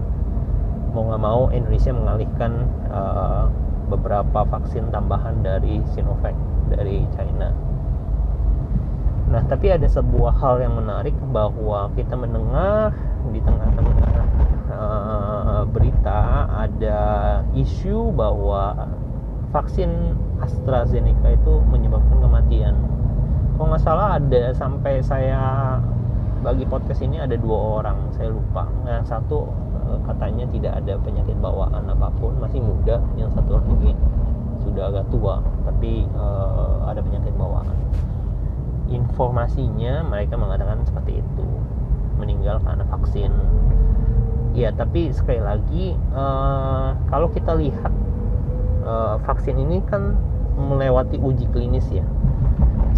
mau 0.93 1.07
nggak 1.07 1.23
mau 1.23 1.41
Indonesia 1.49 1.91
mengalihkan 1.95 2.67
uh, 2.91 3.47
beberapa 3.87 4.47
vaksin 4.47 4.91
tambahan 4.91 5.43
dari 5.43 5.83
Sinovac 5.91 6.35
dari 6.71 7.03
China. 7.15 7.51
Nah, 9.31 9.43
tapi 9.47 9.71
ada 9.71 9.87
sebuah 9.87 10.35
hal 10.43 10.59
yang 10.59 10.75
menarik 10.75 11.15
bahwa 11.31 11.87
kita 11.95 12.15
mendengar 12.19 12.91
di 13.31 13.39
tengah-tengah 13.39 14.27
uh, 14.71 15.63
berita 15.71 16.47
ada 16.51 16.99
isu 17.55 18.11
bahwa 18.11 18.91
vaksin 19.55 20.19
AstraZeneca 20.43 21.31
itu 21.31 21.53
menyebabkan 21.71 22.19
kematian. 22.19 22.75
Kalau 23.61 23.77
nggak 23.77 23.85
salah 23.85 24.17
ada 24.17 24.43
sampai 24.57 25.05
saya 25.05 25.77
bagi 26.41 26.65
podcast 26.65 27.05
ini 27.05 27.21
ada 27.21 27.37
dua 27.37 27.77
orang, 27.77 28.09
saya 28.17 28.33
lupa. 28.33 28.65
Yang 28.89 29.13
satu 29.13 29.45
Eh, 29.91 29.99
katanya 30.07 30.45
tidak 30.47 30.73
ada 30.79 30.93
penyakit 31.03 31.35
bawaan 31.43 31.83
apa 31.89 32.07
pun 32.15 32.31
masih 32.39 32.63
muda 32.63 33.03
yang 33.19 33.27
satu 33.35 33.59
lagi 33.59 33.91
sudah 34.61 34.93
agak 34.93 35.09
tua 35.09 35.41
tapi 35.65 36.05
uh, 36.15 36.85
ada 36.85 37.01
penyakit 37.03 37.33
bawaan. 37.35 37.75
Informasinya 38.87 40.05
mereka 40.05 40.37
mengatakan 40.37 40.85
seperti 40.85 41.19
itu. 41.19 41.47
Meninggal 42.21 42.61
karena 42.61 42.85
vaksin. 42.87 43.33
Ya 44.53 44.69
tapi 44.69 45.09
sekali 45.11 45.41
lagi 45.41 45.97
uh, 46.13 46.93
kalau 47.09 47.27
kita 47.33 47.57
lihat 47.57 47.91
uh, 48.85 49.17
vaksin 49.25 49.57
ini 49.57 49.81
kan 49.89 50.15
melewati 50.55 51.17
uji 51.17 51.49
klinis 51.49 51.89
ya 51.89 52.05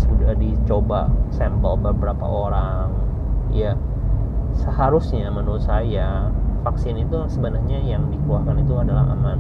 sudah 0.04 0.36
dicoba 0.36 1.08
sampel 1.32 1.80
beberapa 1.80 2.24
orang. 2.28 2.92
Ya 3.56 3.80
seharusnya 4.54 5.34
menurut 5.34 5.66
saya 5.66 6.30
vaksin 6.68 7.02
itu 7.02 7.26
sebenarnya 7.32 7.82
yang 7.82 8.08
dikeluarkan 8.12 8.62
itu 8.62 8.74
adalah 8.78 9.08
aman. 9.10 9.40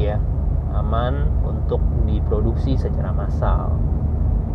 Ya 0.00 0.16
aman 0.72 1.28
untuk 1.44 1.84
diproduksi 2.08 2.80
secara 2.80 3.12
massal. 3.12 3.76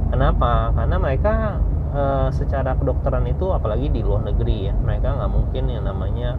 Kenapa? 0.10 0.74
Karena 0.74 0.98
mereka 0.98 1.62
e, 1.94 2.04
secara 2.34 2.74
kedokteran 2.76 3.28
itu 3.28 3.52
apalagi 3.52 3.92
di 3.92 4.02
luar 4.04 4.26
negeri 4.26 4.72
ya 4.72 4.74
mereka 4.76 5.16
nggak 5.16 5.32
mungkin 5.32 5.64
yang 5.68 5.84
namanya 5.86 6.36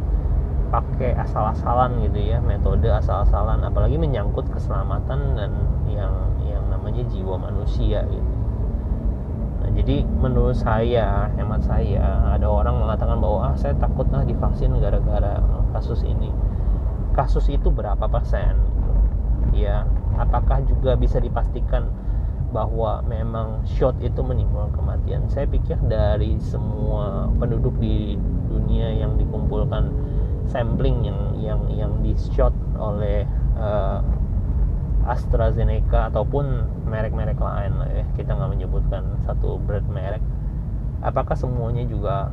pakai 0.69 1.17
asal-asalan 1.17 1.97
gitu 2.05 2.21
ya 2.29 2.39
metode 2.45 2.93
asal-asalan 2.93 3.65
apalagi 3.65 3.97
menyangkut 3.97 4.45
keselamatan 4.53 5.33
dan 5.33 5.53
yang 5.89 6.13
yang 6.45 6.61
namanya 6.69 7.01
jiwa 7.09 7.41
manusia 7.41 8.05
gitu 8.05 8.38
jadi 9.79 10.03
menurut 10.03 10.59
saya, 10.59 11.31
hemat 11.39 11.63
saya, 11.63 12.35
ada 12.35 12.51
orang 12.51 12.83
mengatakan 12.83 13.23
bahwa 13.23 13.55
ah, 13.55 13.55
saya 13.55 13.79
takut 13.79 14.11
lah 14.11 14.27
divaksin 14.27 14.75
gara-gara 14.83 15.39
kasus 15.71 16.03
ini. 16.03 16.35
Kasus 17.15 17.47
itu 17.47 17.71
berapa 17.71 18.11
persen? 18.11 18.59
Ya, 19.55 19.87
apakah 20.19 20.67
juga 20.67 20.99
bisa 20.99 21.23
dipastikan 21.23 21.95
bahwa 22.51 23.07
memang 23.07 23.63
shot 23.71 23.95
itu 24.03 24.19
menimbulkan 24.19 24.75
kematian? 24.75 25.31
Saya 25.31 25.47
pikir 25.47 25.79
dari 25.87 26.43
semua 26.43 27.31
penduduk 27.39 27.79
di 27.79 28.19
dunia 28.51 28.99
yang 28.99 29.15
dikumpulkan 29.15 29.95
sampling 30.51 31.07
yang 31.07 31.21
yang 31.39 31.61
yang 31.71 31.93
di 32.03 32.19
shot 32.35 32.51
oleh 32.83 33.23
uh, 33.55 34.03
AstraZeneca 35.09 36.13
ataupun 36.13 36.69
merek-merek 36.85 37.41
lain 37.41 37.73
lah 37.81 37.89
ya. 37.89 38.05
Kita 38.15 38.37
nggak 38.37 38.51
menyebutkan 38.53 39.03
satu 39.25 39.57
brand 39.65 39.89
merek. 39.89 40.21
Apakah 41.01 41.33
semuanya 41.33 41.89
juga 41.89 42.29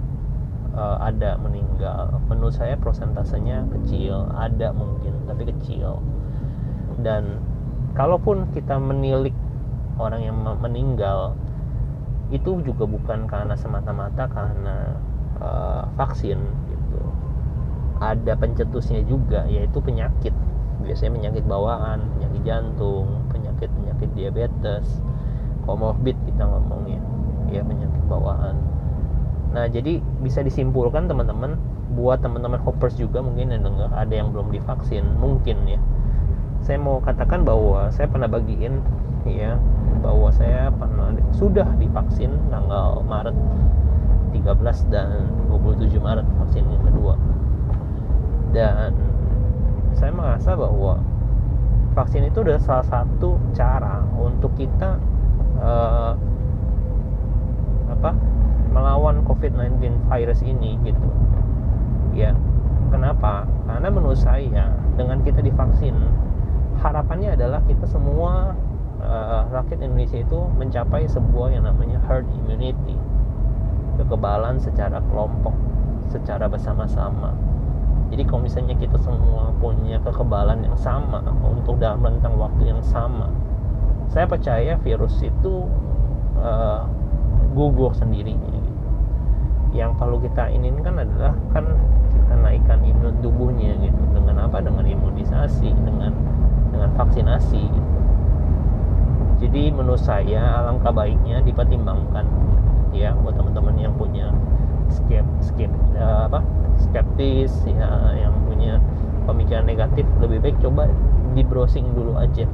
uh, 0.75 0.97
ada 0.99 1.39
meninggal? 1.39 2.19
Menurut 2.27 2.59
saya 2.59 2.75
prosentasenya 2.75 3.63
kecil 3.71 4.27
ada 4.35 4.75
mungkin 4.75 5.15
tapi 5.23 5.47
kecil. 5.55 6.03
Dan 6.99 7.39
kalaupun 7.95 8.51
kita 8.51 8.75
menilik 8.75 9.33
orang 9.95 10.21
yang 10.27 10.35
meninggal 10.59 11.39
itu 12.33 12.59
juga 12.67 12.83
bukan 12.83 13.29
karena 13.31 13.55
semata-mata 13.55 14.27
karena 14.27 14.99
uh, 15.39 15.87
vaksin 15.95 16.41
gitu. 16.67 16.99
Ada 18.03 18.35
pencetusnya 18.35 19.07
juga 19.07 19.47
yaitu 19.47 19.79
penyakit. 19.79 20.35
Biasanya 20.83 21.11
penyakit 21.15 21.43
bawaan 21.47 22.03
jantung 22.43 23.23
penyakit 23.31 23.71
penyakit 23.71 24.09
diabetes 24.17 24.85
komorbid 25.65 26.15
kita 26.27 26.43
ngomongin 26.45 27.01
ya 27.49 27.61
penyakit 27.65 28.03
bawaan. 28.09 28.57
Nah 29.55 29.65
jadi 29.71 30.03
bisa 30.19 30.43
disimpulkan 30.43 31.07
teman-teman 31.07 31.55
buat 31.95 32.19
teman-teman 32.19 32.59
hoppers 32.59 32.97
juga 32.99 33.21
mungkin 33.23 33.53
yang 33.53 33.63
dengar 33.63 33.89
ada 33.93 34.13
yang 34.13 34.33
belum 34.35 34.51
divaksin 34.51 35.05
mungkin 35.17 35.57
ya. 35.65 35.79
Saya 36.65 36.81
mau 36.81 36.97
katakan 36.99 37.45
bahwa 37.45 37.93
saya 37.93 38.09
pernah 38.09 38.25
bagiin 38.25 38.81
ya 39.25 39.57
bahwa 40.05 40.29
saya 40.29 40.69
pernah 40.69 41.13
sudah 41.33 41.65
divaksin 41.81 42.29
tanggal 42.53 43.01
Maret 43.05 43.33
13 44.33 44.93
dan 44.93 45.29
27 45.49 45.97
Maret 45.97 46.27
vaksin 46.41 46.65
yang 46.67 46.83
kedua. 46.83 47.15
Dan 48.51 48.91
saya 49.95 50.11
merasa 50.11 50.53
bahwa 50.53 50.99
vaksin 51.95 52.27
itu 52.27 52.43
adalah 52.43 52.61
salah 52.61 52.85
satu 52.85 53.39
cara 53.55 54.03
untuk 54.19 54.51
kita 54.59 54.99
uh, 55.63 56.13
apa 57.87 58.11
melawan 58.75 59.23
COVID-19 59.23 59.79
virus 60.11 60.43
ini 60.43 60.75
gitu. 60.83 61.07
Ya 62.11 62.35
kenapa? 62.91 63.47
Karena 63.63 63.87
menurut 63.87 64.19
saya 64.19 64.75
dengan 64.99 65.23
kita 65.23 65.39
divaksin 65.39 65.95
harapannya 66.83 67.33
adalah 67.39 67.63
kita 67.63 67.87
semua 67.87 68.53
uh, 68.99 69.47
rakyat 69.51 69.79
Indonesia 69.79 70.19
itu 70.19 70.39
mencapai 70.59 71.07
sebuah 71.07 71.55
yang 71.55 71.65
namanya 71.67 72.03
herd 72.07 72.27
immunity 72.35 72.99
kekebalan 73.95 74.59
secara 74.59 74.99
kelompok 75.07 75.55
secara 76.11 76.51
bersama-sama 76.51 77.31
jadi 78.13 78.23
kalau 78.27 78.45
misalnya 78.45 78.75
kita 78.77 78.97
semua 79.01 79.49
punya 79.57 79.97
kekebalan 80.05 80.61
yang 80.61 80.77
sama 80.77 81.21
untuk 81.41 81.81
dalam 81.81 82.01
rentang 82.05 82.37
waktu 82.37 82.69
yang 82.69 82.81
sama 82.85 83.29
saya 84.09 84.29
percaya 84.29 84.77
virus 84.79 85.17
itu 85.25 85.65
uh, 86.39 86.85
gugur 87.55 87.95
sendirinya 87.95 88.47
gitu. 88.51 88.71
yang 89.75 89.95
perlu 89.95 90.19
kita 90.23 90.51
inginkan 90.51 90.99
adalah 90.99 91.33
kan 91.51 91.65
kita 92.15 92.35
naikkan 92.39 92.79
imun 92.83 93.11
tubuhnya 93.19 93.75
gitu. 93.83 94.01
Dengan 94.15 94.47
apa? 94.47 94.63
Dengan 94.63 94.87
imunisasi 94.87 95.67
dengan 95.83 96.15
dengan 96.71 96.95
vaksinasi 96.95 97.59
gitu. 97.59 97.91
Jadi 99.45 99.67
menurut 99.75 99.99
saya 99.99 100.63
alangkah 100.63 100.95
baiknya 100.95 101.43
dipertimbangkan 101.43 102.23
ya 102.95 103.11
buat 103.19 103.35
teman-teman 103.35 103.75
yang 103.75 103.91
punya 103.99 104.31
skep 104.87 105.27
skep 105.43 105.67
uh, 105.99 106.31
apa 106.31 106.39
skeptis 106.89 107.51
ya 107.67 108.15
yang 108.17 108.33
punya 108.45 108.77
pemikiran 109.25 109.65
negatif 109.65 110.05
lebih 110.21 110.39
baik 110.41 110.57
coba 110.61 110.87
di 111.35 111.41
browsing 111.43 111.91
dulu 111.93 112.15
aja. 112.15 112.47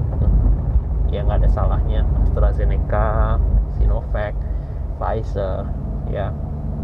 Ya 1.11 1.27
nggak 1.27 1.43
ada 1.43 1.49
salahnya. 1.51 2.07
AstraZeneca, 2.23 3.37
Sinovac, 3.77 4.33
Pfizer 4.97 5.67
ya. 6.09 6.31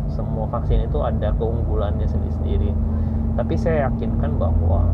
Semua 0.07 0.47
vaksin 0.47 0.87
itu 0.87 1.03
ada 1.03 1.35
keunggulannya 1.35 2.07
sendiri-sendiri. 2.07 2.71
Tapi 3.35 3.55
saya 3.59 3.91
yakinkan 3.91 4.39
bahwa 4.39 4.87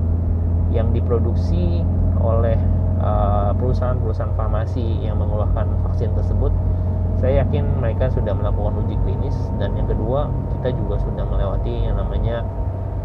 yang 0.74 0.90
diproduksi 0.90 1.86
oleh 2.18 2.58
uh, 2.98 3.54
perusahaan-perusahaan 3.58 4.34
farmasi 4.34 5.06
yang 5.06 5.22
mengeluarkan 5.22 5.70
vaksin 5.86 6.10
tersebut 6.18 6.50
saya 7.24 7.48
yakin 7.48 7.80
mereka 7.80 8.12
sudah 8.12 8.36
melakukan 8.36 8.84
uji 8.84 9.00
klinis 9.00 9.32
dan 9.56 9.72
yang 9.80 9.88
kedua 9.88 10.28
kita 10.60 10.76
juga 10.76 11.00
sudah 11.08 11.24
melewati 11.24 11.88
yang 11.88 11.96
namanya 11.96 12.44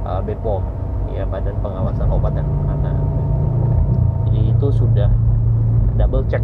uh, 0.02 0.18
BPOM 0.18 0.59
ya 1.14 1.22
Badan 1.22 1.54
Pengawasan 1.62 2.11
Obat 2.11 2.35
dan 2.35 2.42
Makanan. 2.66 2.98
Jadi 4.26 4.40
itu 4.50 4.68
sudah 4.74 5.07
double 5.94 6.26
check. 6.26 6.42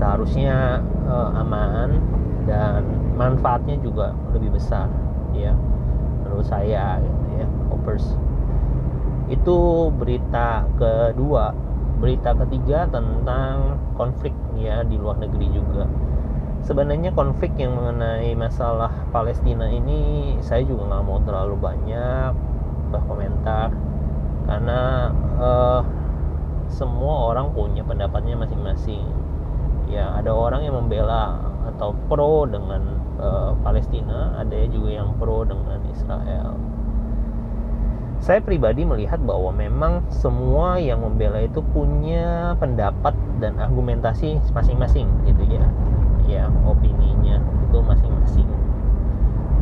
Seharusnya 0.00 0.80
uh, 1.04 1.36
aman 1.44 2.00
dan 2.48 2.80
manfaatnya 3.12 3.76
juga 3.84 4.16
lebih 4.32 4.56
besar 4.56 4.88
ya 5.36 5.52
menurut 6.24 6.48
saya 6.48 7.04
gitu 7.04 7.28
ya 7.36 7.46
hoppers 7.68 8.16
itu 9.28 9.56
berita 9.92 10.64
kedua. 10.80 11.52
Berita 12.02 12.34
ketiga 12.34 12.90
tentang 12.90 13.78
konflik 13.94 14.34
ya 14.62 14.86
di 14.86 14.94
luar 14.94 15.18
negeri 15.18 15.46
juga. 15.50 15.84
Sebenarnya 16.62 17.10
konflik 17.10 17.58
yang 17.58 17.74
mengenai 17.74 18.38
masalah 18.38 19.10
Palestina 19.10 19.66
ini 19.66 20.38
saya 20.38 20.62
juga 20.62 20.94
nggak 20.94 21.04
mau 21.04 21.18
terlalu 21.26 21.58
banyak 21.58 22.32
berkomentar. 22.94 23.74
Karena 24.46 25.10
uh, 25.42 25.82
semua 26.70 27.34
orang 27.34 27.50
punya 27.50 27.82
pendapatnya 27.82 28.38
masing-masing. 28.38 29.02
Ya 29.90 30.14
ada 30.14 30.30
orang 30.30 30.62
yang 30.62 30.78
membela 30.78 31.42
atau 31.74 31.92
pro 32.06 32.46
dengan 32.46 32.96
uh, 33.18 33.52
Palestina 33.66 34.38
ada 34.38 34.56
juga 34.70 35.02
yang 35.02 35.18
pro 35.18 35.42
dengan 35.42 35.82
Israel 35.90 36.54
saya 38.22 38.38
pribadi 38.38 38.86
melihat 38.86 39.18
bahwa 39.26 39.50
memang 39.50 40.06
semua 40.14 40.78
yang 40.78 41.02
membela 41.02 41.42
itu 41.42 41.58
punya 41.74 42.54
pendapat 42.62 43.18
dan 43.42 43.58
argumentasi 43.58 44.38
masing-masing 44.54 45.10
gitu 45.26 45.42
ya 45.50 45.66
ya 46.30 46.44
opininya 46.62 47.42
itu 47.42 47.78
masing-masing 47.82 48.46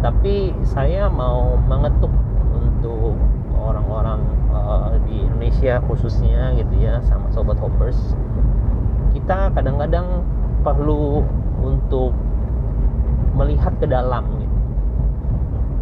tapi 0.04 0.52
saya 0.60 1.08
mau 1.08 1.56
mengetuk 1.64 2.12
untuk 2.52 3.16
orang-orang 3.56 4.20
uh, 4.52 4.92
di 5.08 5.24
Indonesia 5.24 5.80
khususnya 5.88 6.52
gitu 6.60 6.84
ya 6.84 7.00
sama 7.08 7.32
sobat 7.32 7.56
hoppers 7.56 8.12
kita 9.16 9.50
kadang-kadang 9.56 10.22
perlu 10.60 11.24
untuk 11.60 12.12
melihat 13.36 13.72
ke 13.80 13.86
dalam. 13.88 14.39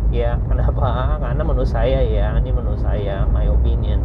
Ya 0.09 0.41
kenapa? 0.49 1.19
Karena 1.21 1.43
menurut 1.45 1.69
saya 1.69 2.01
ya 2.05 2.37
ini 2.41 2.51
menurut 2.53 2.81
saya 2.81 3.25
my 3.29 3.47
opinion. 3.49 4.01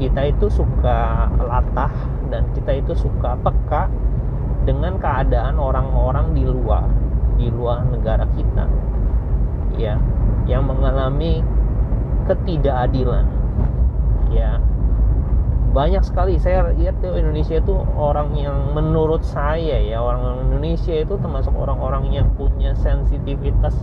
Kita 0.00 0.32
itu 0.32 0.48
suka 0.48 1.28
latah 1.36 1.92
dan 2.32 2.48
kita 2.56 2.80
itu 2.80 2.96
suka 2.96 3.36
peka 3.36 3.92
dengan 4.64 4.96
keadaan 4.96 5.60
orang-orang 5.60 6.32
di 6.32 6.44
luar 6.48 6.88
di 7.36 7.52
luar 7.52 7.84
negara 7.88 8.24
kita. 8.32 8.64
Ya 9.76 10.00
yang 10.48 10.64
mengalami 10.68 11.44
ketidakadilan. 12.28 13.28
Ya 14.32 14.60
banyak 15.70 16.02
sekali. 16.02 16.34
Saya 16.40 16.72
lihat 16.74 16.98
tuh 16.98 17.14
Indonesia 17.14 17.60
itu 17.60 17.74
orang 17.94 18.34
yang 18.34 18.74
menurut 18.74 19.22
saya 19.22 19.78
ya 19.78 20.02
orang 20.02 20.48
Indonesia 20.50 20.96
itu 20.96 21.14
termasuk 21.20 21.54
orang-orang 21.54 22.10
yang 22.10 22.26
punya 22.34 22.74
sensitivitas 22.74 23.76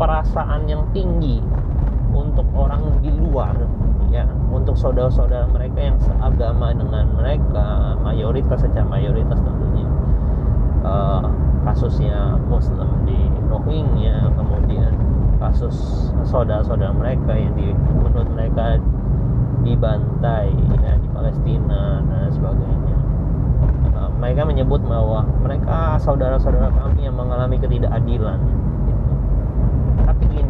perasaan 0.00 0.64
yang 0.64 0.88
tinggi 0.96 1.44
untuk 2.10 2.48
orang 2.56 2.80
di 3.04 3.12
luar 3.12 3.52
ya 4.08 4.24
untuk 4.48 4.74
saudara-saudara 4.74 5.46
mereka 5.52 5.78
yang 5.92 5.98
seagama 6.00 6.72
dengan 6.72 7.12
mereka 7.14 7.94
mayoritas 8.00 8.64
saja 8.64 8.82
mayoritas 8.82 9.38
tentunya 9.38 9.86
uh, 10.82 11.22
kasusnya 11.68 12.40
Muslim 12.48 13.04
di 13.04 13.28
Rohingya 13.46 14.32
kemudian 14.34 14.96
kasus 15.40 16.08
saudara-saudara 16.28 16.92
mereka 16.96 17.32
yang 17.32 17.52
di, 17.56 17.72
menurut 17.96 18.28
mereka 18.32 18.80
dibantai 19.64 20.52
ya, 20.84 20.92
di 21.00 21.08
Palestina 21.12 22.00
dan 22.04 22.28
sebagainya. 22.32 22.98
Uh, 23.96 24.10
mereka 24.20 24.44
menyebut 24.44 24.80
bahwa 24.84 25.24
mereka 25.40 25.96
saudara-saudara 26.00 26.72
kami 26.76 27.08
yang 27.08 27.16
mengalami 27.16 27.56
ketidakadilan. 27.60 28.40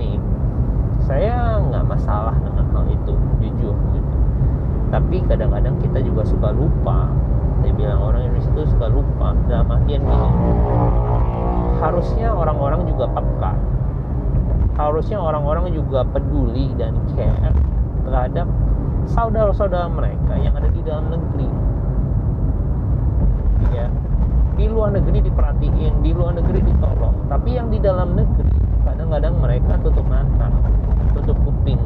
Gini, 0.00 0.16
saya 1.04 1.60
nggak 1.60 1.84
masalah 1.84 2.32
dengan 2.40 2.64
hal 2.72 2.88
itu, 2.88 3.12
jujur. 3.44 3.76
Gitu. 3.92 4.16
Tapi 4.88 5.16
kadang-kadang 5.28 5.76
kita 5.84 6.00
juga 6.00 6.24
suka 6.24 6.56
lupa. 6.56 7.12
Saya 7.60 7.76
bilang 7.76 8.00
orang 8.00 8.32
Indonesia 8.32 8.48
itu 8.56 8.64
suka 8.72 8.88
lupa 8.88 9.36
dalam 9.44 9.68
artian 9.68 10.00
gini. 10.00 10.30
Harusnya 11.84 12.32
orang-orang 12.32 12.88
juga 12.88 13.04
peka. 13.12 13.52
Harusnya 14.80 15.20
orang-orang 15.20 15.68
juga 15.76 16.00
peduli 16.08 16.72
dan 16.80 16.96
care 17.12 17.52
terhadap 18.08 18.48
saudara-saudara 19.04 19.92
mereka 19.92 20.40
yang 20.40 20.56
ada 20.56 20.72
di 20.72 20.80
dalam 20.80 21.12
negeri 21.12 21.48
ya 23.70 23.86
di 24.58 24.66
luar 24.66 24.92
negeri 24.92 25.24
diperhatiin 25.24 26.04
di 26.04 26.10
luar 26.12 26.36
negeri 26.36 26.60
ditolong 26.64 27.16
tapi 27.30 27.56
yang 27.56 27.70
di 27.70 27.78
dalam 27.78 28.18
negeri 28.18 28.49
kadang-kadang 29.10 29.42
mereka 29.42 29.74
tutup 29.82 30.06
mata 30.06 30.46
tutup 31.18 31.34
kuping. 31.42 31.82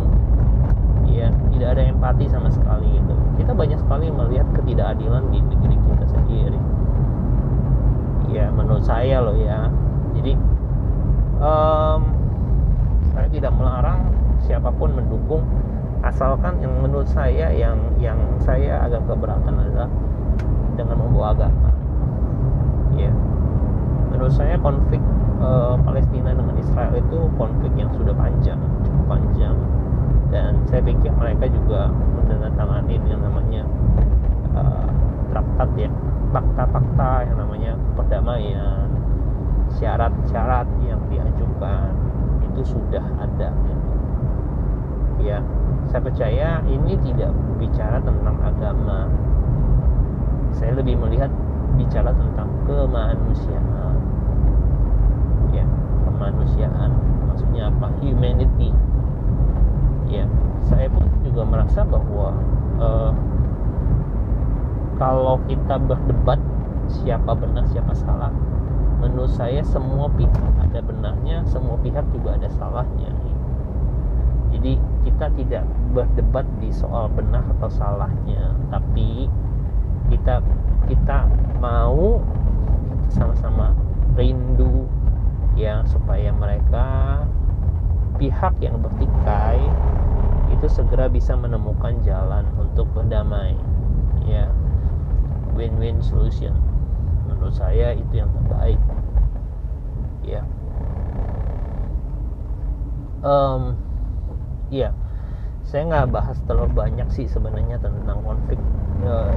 Ya 1.09 1.33
tidak 1.57 1.69
ada 1.73 1.83
empati 1.89 2.29
sama 2.29 2.53
sekali 2.53 3.01
itu 3.01 3.15
kita 3.41 3.57
banyak 3.57 3.81
sekali 3.81 4.13
melihat 4.13 4.45
ketidakadilan 4.53 5.25
di 5.33 5.41
negeri 5.41 5.77
kita 5.89 6.05
sendiri. 6.05 6.61
Ya 8.29 8.53
menurut 8.53 8.85
saya 8.85 9.25
loh 9.25 9.41
ya. 9.41 9.73
Jadi 10.21 10.37
um, 11.41 12.01
saya 13.17 13.29
tidak 13.33 13.57
melarang 13.57 14.13
siapa 14.45 14.69
pun 14.77 14.93
mendukung 14.93 15.49
asalkan 16.05 16.61
yang 16.61 16.77
menurut 16.85 17.09
saya 17.09 17.49
yang 17.57 17.81
yang 17.97 18.21
saya 18.37 18.85
agak 18.85 19.01
keberatan 19.09 19.65
adalah 19.65 19.89
dengan 20.77 21.01
membawa 21.01 21.33
agama. 21.33 21.73
Ya 23.01 23.09
menurut 24.13 24.37
saya 24.37 24.61
konflik 24.61 25.01
uh, 25.45 25.77
Palestina 25.85 26.33
dengan 26.33 26.57
Israel 26.57 26.97
itu 26.97 27.29
konflik 27.37 27.73
yang 27.77 27.93
sudah 27.93 28.17
panjang 28.17 28.61
panjang. 29.05 29.57
Dan 30.33 30.65
saya 30.67 30.83
pikir 30.83 31.13
mereka 31.15 31.47
juga 31.47 31.93
menandatangani 31.93 32.97
yang 33.07 33.21
namanya 33.23 33.63
uh, 34.57 34.89
traktat 35.31 35.71
ya 35.79 35.91
fakta-fakta 36.35 37.31
yang 37.31 37.39
namanya 37.39 37.73
perdamaian 37.95 38.91
syarat-syarat 39.79 40.67
yang 40.83 40.99
diajukan 41.07 41.95
itu 42.51 42.75
sudah 42.75 43.05
ada 43.23 43.51
ya, 43.55 43.79
ya 45.23 45.39
saya 45.91 46.01
percaya 46.11 46.49
ini 46.67 46.99
tidak 47.07 47.31
bicara 47.61 48.03
tentang 48.03 48.37
agama. 48.43 49.07
Saya 50.55 50.79
lebih 50.79 50.99
melihat 50.99 51.31
bicara 51.75 52.15
tentang 52.15 52.51
kemanusiaan 52.67 53.74
kemanusiaan. 56.25 56.91
Maksudnya 57.29 57.69
apa? 57.69 57.93
Humanity. 58.01 58.73
Ya 60.09 60.25
saya 60.65 60.89
pun 60.89 61.05
juga 61.21 61.45
merasa 61.45 61.85
bahwa 61.85 62.33
uh, 62.81 63.13
kalau 64.97 65.37
kita 65.45 65.77
berdebat 65.77 66.41
siapa 66.89 67.37
benar 67.37 67.69
siapa 67.69 67.93
salah 67.93 68.33
menurut 69.01 69.33
saya 69.33 69.61
semua 69.65 70.09
pihak 70.17 70.33
ada 70.61 70.81
benarnya 70.81 71.45
semua 71.45 71.77
pihak 71.85 72.05
juga 72.17 72.41
ada 72.41 72.49
salahnya. 72.49 73.13
Jadi 74.55 74.81
kita 75.05 75.29
tidak 75.37 75.65
berdebat 75.93 76.47
di 76.63 76.73
soal 76.73 77.13
benar 77.13 77.45
atau 77.59 77.69
salahnya 77.69 78.57
tapi 78.73 79.29
kita 80.09 80.41
kita 80.89 81.29
mau 81.61 82.23
sama-sama 83.13 83.77
rindu 84.17 84.89
ya 85.55 85.87
supaya 85.87 86.35
mereka 86.35 87.23
pihak 88.19 88.55
yang 88.63 88.79
bertikai 88.83 89.59
itu 90.55 90.67
segera 90.71 91.11
bisa 91.11 91.35
menemukan 91.35 91.99
jalan 92.07 92.47
untuk 92.59 92.87
berdamai. 92.95 93.55
Ya 94.27 94.51
win-win 95.55 96.03
solution. 96.03 96.55
Menurut 97.31 97.55
saya 97.55 97.95
itu 97.95 98.13
yang 98.23 98.31
terbaik. 98.35 98.81
Ya. 100.25 100.43
Um, 103.25 103.79
iya 104.69 104.93
saya 105.65 105.89
nggak 105.89 106.13
bahas 106.13 106.39
terlalu 106.45 106.71
banyak 106.77 107.09
sih 107.09 107.25
sebenarnya 107.27 107.81
tentang 107.81 108.21
konflik 108.21 108.61
uh, 109.09 109.33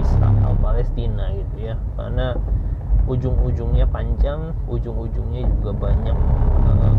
Israel 0.00 0.56
Palestina 0.58 1.30
gitu 1.36 1.56
ya. 1.72 1.74
Karena 1.94 2.34
ujung-ujungnya 3.10 3.90
panjang 3.90 4.54
ujung-ujungnya 4.70 5.42
juga 5.58 5.70
banyak 5.74 6.14
uh, 6.70 6.94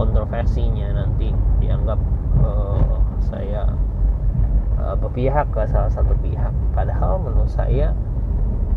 kontroversinya 0.00 0.96
nanti 0.96 1.28
dianggap 1.60 2.00
uh, 2.40 2.96
saya 3.20 3.68
uh, 4.80 4.96
berpihak 4.96 5.44
ke 5.52 5.60
salah 5.68 5.92
satu 5.92 6.16
pihak. 6.24 6.50
Padahal 6.72 7.20
menurut 7.20 7.52
saya 7.52 7.92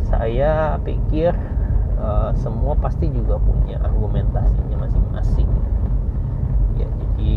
saya 0.03 0.75
pikir 0.83 1.31
uh, 1.95 2.35
semua 2.35 2.75
pasti 2.75 3.07
juga 3.07 3.39
punya 3.39 3.79
argumentasinya 3.87 4.83
masing-masing. 4.83 5.47
Ya 6.75 6.87
jadi 6.91 7.31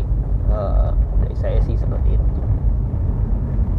uh, 0.51 0.91
dari 1.23 1.35
saya 1.39 1.59
sih 1.63 1.79
seperti 1.79 2.19
itu. 2.19 2.27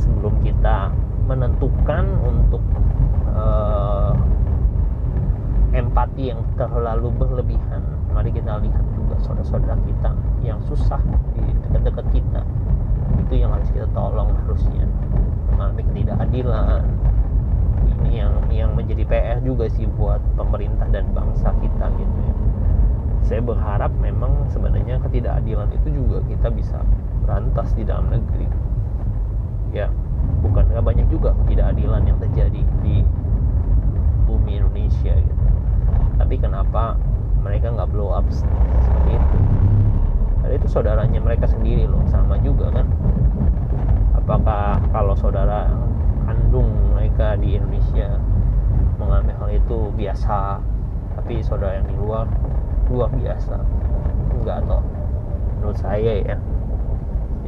Sebelum 0.01 0.40
kita 0.40 0.88
menentukan 1.29 2.09
untuk 2.27 2.64
empati 5.72 6.28
yang 6.28 6.44
terlalu 6.61 7.08
berlebihan. 7.16 7.80
Mari 8.12 8.28
kita 8.28 8.61
lihat 8.61 8.85
juga 8.92 9.16
saudara-saudara 9.24 9.80
kita 9.88 10.11
yang 10.44 10.61
susah 10.68 11.00
di 11.32 11.42
dekat-dekat 11.64 12.06
kita. 12.12 12.40
Itu 13.24 13.35
yang 13.40 13.56
harus 13.56 13.68
kita 13.72 13.88
tolong 13.96 14.37
harusnya. 14.44 14.85
Mengalami 15.48 15.82
ketidakadilan. 15.88 16.85
Ini 17.82 18.11
yang 18.12 18.32
yang 18.52 18.70
menjadi 18.76 19.08
PR 19.08 19.38
juga 19.40 19.66
sih 19.72 19.88
buat 19.88 20.20
pemerintah 20.37 20.92
dan 20.92 21.08
bangsa 21.16 21.56
kita 21.64 21.88
gitu 21.96 22.18
ya. 22.20 22.35
Saya 23.24 23.40
berharap 23.40 23.90
memang 23.96 24.44
sebenarnya 24.52 25.00
ketidakadilan 25.00 25.72
itu 25.72 25.88
juga 25.88 26.20
kita 26.28 26.52
bisa 26.52 26.85
berantas 27.24 27.72
di 27.72 27.88
dalam 27.88 28.12
negeri. 28.12 28.44
Ya 29.72 29.88
bukan 30.44 30.68
banyak 30.68 31.08
juga 31.08 31.32
ketidakadilan 31.42 32.04
yang 32.04 32.18
terjadi 32.20 32.61
di 32.85 33.00
bumi 34.28 34.61
Indonesia 34.61 35.16
gitu 35.16 35.42
tapi 36.16 36.37
kenapa 36.40 36.96
mereka 37.42 37.72
nggak 37.72 37.90
blow 37.90 38.14
up 38.14 38.27
seperti 38.31 39.11
itu? 39.16 39.38
Itu 40.53 40.68
saudaranya 40.68 41.16
mereka 41.22 41.48
sendiri 41.48 41.88
loh 41.88 42.05
sama 42.12 42.37
juga 42.44 42.68
kan? 42.68 42.87
Apakah 44.18 44.79
kalau 44.92 45.16
saudara 45.16 45.72
kandung 46.29 46.68
mereka 46.92 47.40
di 47.40 47.57
Indonesia 47.57 48.20
mengalami 49.01 49.33
hal 49.35 49.48
itu 49.51 49.79
biasa 49.96 50.61
tapi 51.18 51.40
saudara 51.40 51.81
yang 51.81 51.88
di 51.88 51.96
luar 51.96 52.29
luar 52.92 53.09
biasa? 53.16 53.57
Enggak 54.37 54.64
toh 54.68 54.85
menurut 55.59 55.79
saya 55.81 56.12
ya. 56.20 56.37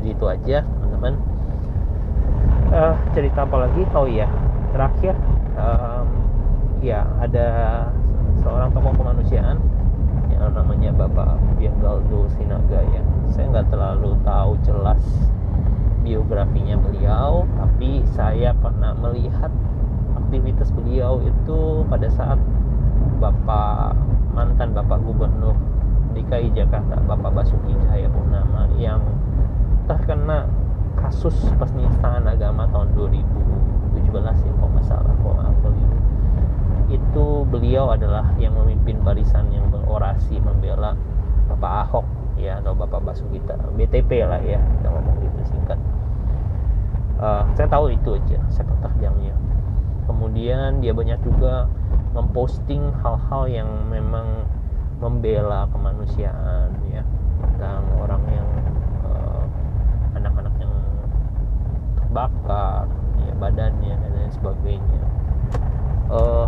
Jadi 0.00 0.08
itu 0.10 0.24
aja 0.24 0.58
teman-teman. 0.64 1.14
Uh, 2.72 2.96
cerita 3.12 3.44
apa 3.44 3.68
lagi? 3.68 3.82
Oh 3.92 4.08
iya 4.08 4.26
terakhir 4.74 5.14
um, 5.54 6.06
ya 6.82 7.06
ada 7.22 7.46
seorang 8.44 8.68
tokoh 8.76 8.92
kemanusiaan 8.92 9.56
yang 10.28 10.52
namanya 10.52 10.92
Bapak 10.92 11.40
Biagaldo 11.56 12.28
Sinaga 12.36 12.84
ya 12.92 13.00
saya 13.32 13.48
nggak 13.48 13.72
terlalu 13.72 14.12
tahu 14.20 14.60
jelas 14.60 15.00
biografinya 16.04 16.76
beliau 16.76 17.48
tapi 17.56 18.04
saya 18.12 18.52
pernah 18.52 18.92
melihat 19.00 19.48
aktivitas 20.20 20.68
beliau 20.76 21.24
itu 21.24 21.88
pada 21.88 22.12
saat 22.12 22.36
Bapak 23.16 23.96
mantan 24.36 24.76
Bapak 24.76 25.00
Gubernur 25.00 25.56
DKI 26.12 26.52
Jakarta 26.52 27.00
Bapak 27.00 27.32
Basuki 27.32 27.72
Cahayapurnama 27.88 28.68
yang 28.76 29.00
terkena 29.88 30.44
kasus 31.00 31.34
penistaan 31.56 32.28
agama 32.28 32.68
tahun 32.68 32.92
2017 32.92 34.12
ya 34.12 34.52
kalau 34.60 34.70
nggak 34.76 34.84
salah 34.84 35.14
kalau 35.24 35.34
beliau 37.54 37.94
adalah 37.94 38.34
yang 38.42 38.58
memimpin 38.58 38.98
barisan 39.06 39.46
yang 39.54 39.70
berorasi 39.70 40.42
membela 40.42 40.98
Bapak 41.46 41.86
Ahok 41.86 42.06
ya 42.34 42.58
atau 42.58 42.74
Bapak 42.74 43.06
Basuki 43.06 43.38
BTP 43.78 44.26
lah 44.26 44.42
ya 44.42 44.58
kita 44.58 44.90
ngomong 44.90 45.16
gitu 45.22 45.54
singkat 45.54 45.78
uh, 47.20 47.42
saya 47.54 47.68
tahu 47.70 47.92
itu 47.92 48.18
aja 48.18 48.38
sepak 48.50 48.78
terjangnya. 48.82 49.34
Kemudian 50.04 50.84
dia 50.84 50.92
banyak 50.92 51.16
juga 51.24 51.70
memposting 52.12 52.92
hal-hal 53.02 53.42
yang 53.48 53.68
memang 53.90 54.46
membela 55.00 55.66
kemanusiaan 55.74 56.70
ya 56.92 57.02
tentang 57.42 57.82
orang 57.98 58.22
yang 58.30 58.48
uh, 59.02 59.42
anak-anak 60.14 60.54
yang 60.60 60.74
terbakar 61.98 62.86
ya 63.24 63.32
badannya 63.40 63.94
dan 63.96 64.10
lain 64.14 64.32
sebagainya. 64.32 65.02
Uh, 66.12 66.46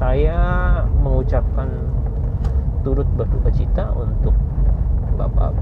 saya 0.00 0.40
mengucapkan 1.04 1.68
turut 2.80 3.04
berduka 3.20 3.52
cita 3.52 3.92
untuk 3.92 4.32
Bapak 5.20 5.52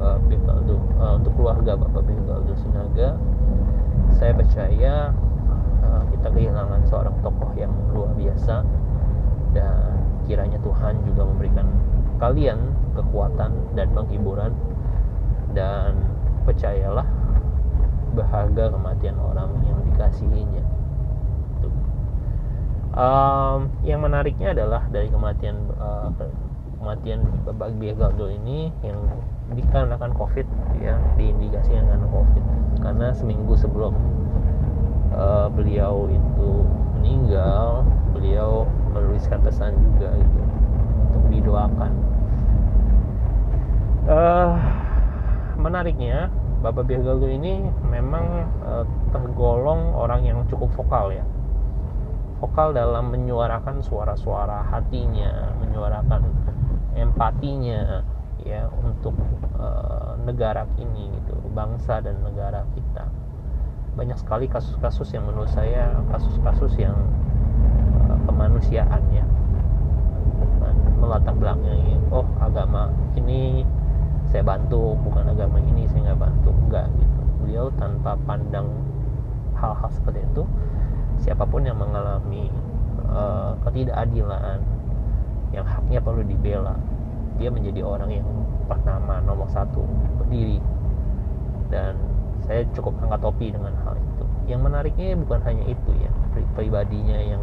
uh, 0.00 0.16
Begaldo 0.24 0.80
uh, 0.96 1.20
untuk 1.20 1.36
keluarga 1.36 1.76
Bapak 1.76 2.08
Begaldo 2.08 2.56
Sinaga. 2.56 3.20
Saya 4.16 4.32
percaya 4.32 5.12
uh, 5.84 6.02
kita 6.16 6.32
kehilangan 6.32 6.80
seorang 6.88 7.12
tokoh 7.20 7.52
yang 7.60 7.76
luar 7.92 8.08
biasa 8.16 8.64
dan 9.52 10.00
kiranya 10.24 10.56
Tuhan 10.64 11.04
juga 11.04 11.28
memberikan 11.28 11.68
kalian 12.16 12.72
kekuatan 12.96 13.52
dan 13.76 13.86
penghiburan. 13.92 14.56
Dan 15.52 16.00
percayalah 16.48 17.06
berharga 18.16 18.72
kematian 18.72 19.20
orang 19.20 19.54
yang 19.68 19.78
dikasihinya 19.92 20.63
um, 22.94 23.68
yang 23.82 24.00
menariknya 24.02 24.54
adalah 24.54 24.86
dari 24.88 25.10
kematian 25.10 25.68
uh, 25.76 26.08
kematian 26.78 27.20
Bapak 27.44 27.74
Biagaldo 27.76 28.30
ini 28.30 28.70
yang 28.86 28.98
dikarenakan 29.52 30.14
COVID 30.16 30.46
ya 30.80 30.96
diindikasikan 31.18 31.84
karena 31.84 32.06
COVID. 32.08 32.44
Karena 32.80 33.06
seminggu 33.12 33.54
sebelum 33.58 33.94
uh, 35.14 35.50
beliau 35.52 36.08
itu 36.08 36.50
meninggal 36.98 37.84
beliau 38.14 38.64
menuliskan 38.94 39.42
pesan 39.42 39.74
juga 39.74 40.14
gitu 40.14 40.40
untuk 41.10 41.24
didoakan. 41.34 41.92
Uh, 44.04 44.52
menariknya 45.56 46.28
Bapak 46.60 46.88
Biagaldo 46.88 47.28
ini 47.28 47.64
memang 47.88 48.48
uh, 48.64 48.84
tergolong 49.12 49.96
orang 49.96 50.24
yang 50.24 50.44
cukup 50.48 50.68
vokal 50.76 51.12
ya 51.12 51.24
vokal 52.44 52.76
dalam 52.76 53.08
menyuarakan 53.08 53.80
suara-suara 53.80 54.68
hatinya 54.68 55.56
menyuarakan 55.64 56.28
empatinya 56.92 58.04
ya 58.44 58.68
untuk 58.84 59.16
uh, 59.56 60.12
negara 60.28 60.68
ini 60.76 61.08
gitu 61.08 61.40
bangsa 61.56 62.04
dan 62.04 62.20
negara 62.20 62.68
kita. 62.76 63.08
Banyak 63.96 64.20
sekali 64.20 64.44
kasus-kasus 64.44 65.16
yang 65.16 65.24
menurut 65.24 65.48
saya 65.56 65.96
kasus-kasus 66.12 66.76
yang 66.76 66.92
uh, 68.12 68.18
kemanusiaan 68.28 69.00
ya. 69.08 69.24
Melatar 71.00 71.32
belakangnya 71.32 71.96
oh 72.12 72.28
agama 72.44 72.92
ini 73.16 73.64
saya 74.28 74.44
bantu 74.44 75.00
bukan 75.00 75.32
agama 75.32 75.64
ini 75.64 75.88
saya 75.88 76.12
nggak 76.12 76.20
bantu. 76.28 76.52
Enggak 76.68 76.92
gitu. 76.92 77.20
Beliau 77.40 77.66
tanpa 77.80 78.20
pandang 78.28 78.68
hal-hal 79.56 79.88
seperti 79.88 80.20
itu 80.28 80.44
siapa 81.24 81.48
pun 81.48 81.64
yang 81.64 81.80
mengalami 81.80 82.52
uh, 83.08 83.56
ketidakadilan 83.64 84.60
yang 85.56 85.64
haknya 85.64 85.98
perlu 86.04 86.20
dibela 86.20 86.76
dia 87.40 87.48
menjadi 87.48 87.80
orang 87.80 88.10
yang 88.12 88.28
pertama 88.68 89.24
nomor 89.24 89.48
satu 89.48 89.80
berdiri 90.20 90.60
dan 91.72 91.96
saya 92.44 92.68
cukup 92.76 92.92
angkat 93.00 93.24
topi 93.24 93.46
dengan 93.48 93.72
hal 93.82 93.96
itu 93.96 94.24
yang 94.44 94.60
menariknya 94.60 95.16
bukan 95.16 95.40
hanya 95.48 95.64
itu 95.64 95.90
ya 95.96 96.12
pribadinya 96.52 97.16
yang 97.16 97.42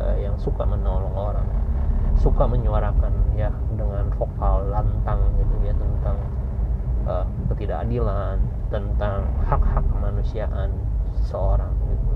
uh, 0.00 0.16
yang 0.16 0.32
suka 0.40 0.64
menolong 0.64 1.12
orang 1.12 1.44
suka 2.18 2.48
menyuarakan 2.48 3.12
ya 3.38 3.52
dengan 3.76 4.10
vokal 4.18 4.66
lantang 4.72 5.20
gitu 5.38 5.54
ya 5.62 5.74
tentang 5.76 6.16
uh, 7.06 7.24
ketidakadilan 7.52 8.40
tentang 8.72 9.22
hak-hak 9.46 9.84
kemanusiaan 9.86 10.74
seseorang 11.14 11.70
gitu. 11.86 12.12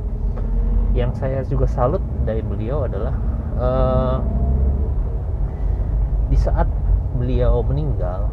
Yang 0.93 1.13
saya 1.17 1.41
juga 1.49 1.65
salut 1.65 2.05
dari 2.29 2.45
beliau 2.45 2.85
adalah 2.85 3.15
uh, 3.57 4.17
di 6.29 6.37
saat 6.37 6.69
beliau 7.17 7.61
meninggal 7.65 8.29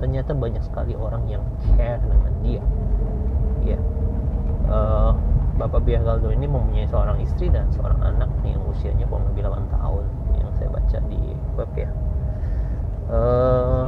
ternyata 0.00 0.36
banyak 0.36 0.60
sekali 0.60 0.92
orang 0.92 1.24
yang 1.28 1.40
care 1.76 2.00
dengan 2.04 2.32
dia. 2.44 2.62
Ya. 3.64 3.78
Uh, 4.68 5.16
Bapak 5.54 5.86
Biagaldo 5.86 6.34
ini 6.34 6.50
mempunyai 6.50 6.90
seorang 6.90 7.22
istri 7.22 7.46
dan 7.46 7.70
seorang 7.70 8.02
anak 8.02 8.26
yang 8.42 8.60
usianya 8.66 9.06
kurang 9.06 9.30
lebih 9.32 9.46
8 9.46 9.70
tahun 9.70 10.04
yang 10.34 10.50
saya 10.58 10.68
baca 10.68 10.98
di 11.06 11.20
web 11.54 11.70
ya. 11.78 11.90
Uh, 13.08 13.86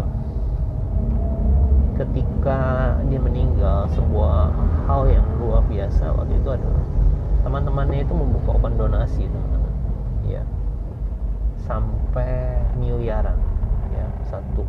ketika 1.96 2.60
dia 3.08 3.20
meninggal 3.20 3.88
sebuah 3.96 4.52
hal 4.86 5.08
yang 5.08 5.26
luar 5.40 5.64
biasa 5.66 6.12
waktu 6.12 6.36
itu 6.38 6.48
adalah 6.52 6.84
teman-temannya 7.46 8.02
itu 8.02 8.10
membuka 8.10 8.58
open 8.58 8.74
donasi 8.74 9.30
teman-teman. 9.30 9.74
Ya 10.26 10.42
sampai 11.62 12.58
miliaran. 12.74 13.38
Ya 13.94 14.10
1,5 14.26 14.66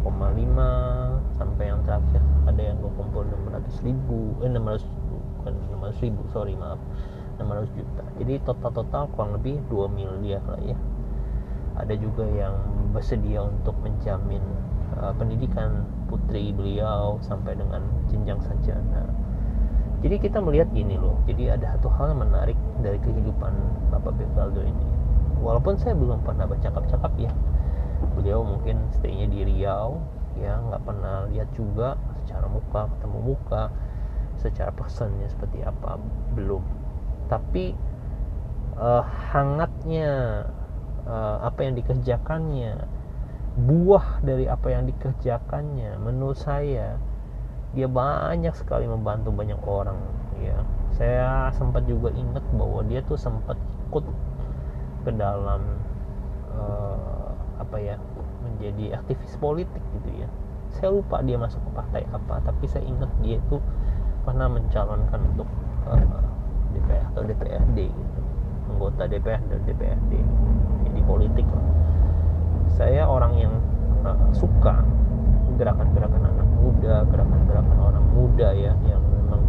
sampai 1.33 1.63
yang 1.73 1.81
terakhir. 1.81 2.21
Ada 2.45 2.61
yang 2.61 2.77
gue 2.77 2.93
kumpul 2.93 3.25
600 3.49 3.81
ribu. 3.81 4.37
Eh 4.45 4.49
600 4.53 4.85
bukan 5.41 5.53
600 5.89 6.05
ribu 6.05 6.21
sorry 6.29 6.53
maaf. 6.53 6.77
600 7.41 7.65
juta. 7.73 8.05
Jadi 8.21 8.33
total-total 8.45 9.09
kurang 9.17 9.33
lebih 9.41 9.57
2 9.73 9.89
miliar 9.89 10.45
lah 10.45 10.61
ya. 10.61 10.77
Ada 11.81 11.97
juga 11.97 12.29
yang 12.29 12.53
bersedia 12.93 13.41
untuk 13.41 13.73
menjamin 13.81 14.41
uh, 15.01 15.13
pendidikan 15.17 15.81
putri 16.05 16.53
beliau 16.53 17.17
sampai 17.25 17.57
dengan 17.57 17.81
jenjang 18.09 18.41
sarjana 18.41 19.05
jadi 19.97 20.15
kita 20.21 20.38
melihat 20.43 20.69
gini 20.73 20.93
loh 20.97 21.17
jadi 21.25 21.57
ada 21.57 21.77
satu 21.77 21.89
hal 21.97 22.13
yang 22.13 22.21
menarik 22.21 22.57
dari 22.86 23.01
kehidupan 23.01 23.53
Bapak 23.89 24.13
Bevaldo 24.13 24.62
ini. 24.62 24.86
Walaupun 25.41 25.77
saya 25.77 25.93
belum 25.97 26.21
pernah 26.25 26.45
bercakap-cakap 26.49 27.13
ya 27.17 27.31
beliau 28.13 28.45
mungkin 28.45 28.77
staynya 28.93 29.25
di 29.29 29.41
Riau 29.41 29.97
ya 30.38 30.62
nggak 30.69 30.86
pernah 30.86 31.25
lihat 31.33 31.49
juga 31.57 31.97
secara 32.21 32.45
muka 32.45 32.86
ketemu 32.93 33.19
muka 33.33 33.73
secara 34.38 34.69
personnya 34.69 35.25
seperti 35.33 35.65
apa 35.65 35.97
belum. 36.38 36.62
Tapi 37.25 37.73
uh, 38.77 39.03
hangatnya 39.33 40.45
uh, 41.10 41.41
apa 41.41 41.65
yang 41.65 41.73
dikerjakannya 41.73 42.86
buah 43.57 44.21
dari 44.21 44.45
apa 44.45 44.69
yang 44.69 44.86
dikerjakannya 44.86 45.97
menurut 45.97 46.38
saya 46.38 47.01
dia 47.77 47.85
banyak 47.85 48.57
sekali 48.57 48.89
membantu 48.89 49.29
banyak 49.29 49.61
orang 49.69 50.01
ya. 50.41 50.57
Saya 50.97 51.53
sempat 51.53 51.85
juga 51.85 52.09
ingat 52.09 52.41
bahwa 52.57 52.81
dia 52.89 53.05
tuh 53.05 53.21
sempat 53.21 53.53
ikut 53.85 54.01
ke 55.05 55.11
dalam 55.13 55.61
uh, 56.57 57.29
apa 57.61 57.77
ya 57.77 58.01
menjadi 58.41 58.97
aktivis 58.97 59.37
politik 59.37 59.83
gitu 59.93 60.25
ya. 60.25 60.27
Saya 60.73 60.89
lupa 60.89 61.21
dia 61.21 61.37
masuk 61.37 61.61
ke 61.61 61.69
partai 61.77 62.01
apa 62.09 62.41
tapi 62.41 62.65
saya 62.65 62.81
ingat 62.81 63.13
dia 63.21 63.37
itu 63.37 63.61
pernah 64.25 64.49
mencalonkan 64.49 65.21
untuk 65.37 65.45
uh, 65.85 66.01
DPR 66.73 67.05
atau 67.13 67.21
DPRD 67.29 67.93
gitu. 67.93 68.19
Anggota 68.73 69.05
DPR 69.05 69.41
dan 69.53 69.61
DPRD 69.69 70.13
di 70.97 71.01
politik 71.05 71.45
lah. 71.45 71.65
saya 72.73 73.05
orang 73.05 73.33
yang 73.37 73.53
uh, 74.01 74.17
suka 74.33 74.81
gerakan-gerakan 75.61 76.37
muda 76.67 77.08
gerakan-gerakan 77.08 77.77
orang 77.80 78.06
muda 78.12 78.51
ya 78.51 78.75
yang 78.84 79.03
memang 79.08 79.41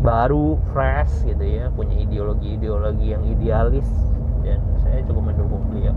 baru 0.00 0.56
fresh 0.72 1.28
gitu 1.28 1.44
ya 1.44 1.68
punya 1.76 2.00
ideologi-ideologi 2.00 3.12
yang 3.12 3.22
idealis. 3.28 3.88
Dan 4.40 4.64
saya 4.80 5.04
cukup 5.04 5.28
mendukung 5.28 5.60
beliau. 5.68 5.92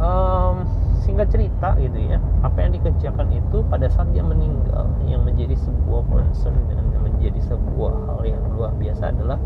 Um, 0.00 0.64
singkat 1.02 1.30
cerita 1.34 1.74
gitu 1.78 1.98
ya 1.98 2.18
apa 2.42 2.58
yang 2.62 2.72
dikerjakan 2.78 3.28
itu 3.34 3.62
pada 3.66 3.86
saat 3.90 4.10
dia 4.14 4.22
meninggal 4.22 4.86
yang 5.06 5.22
menjadi 5.26 5.54
sebuah 5.58 6.02
concern 6.10 6.54
dan 6.70 6.82
menjadi 7.02 7.38
sebuah 7.42 7.92
hal 8.06 8.20
yang 8.26 8.42
luar 8.54 8.70
biasa 8.78 9.10
adalah 9.10 9.38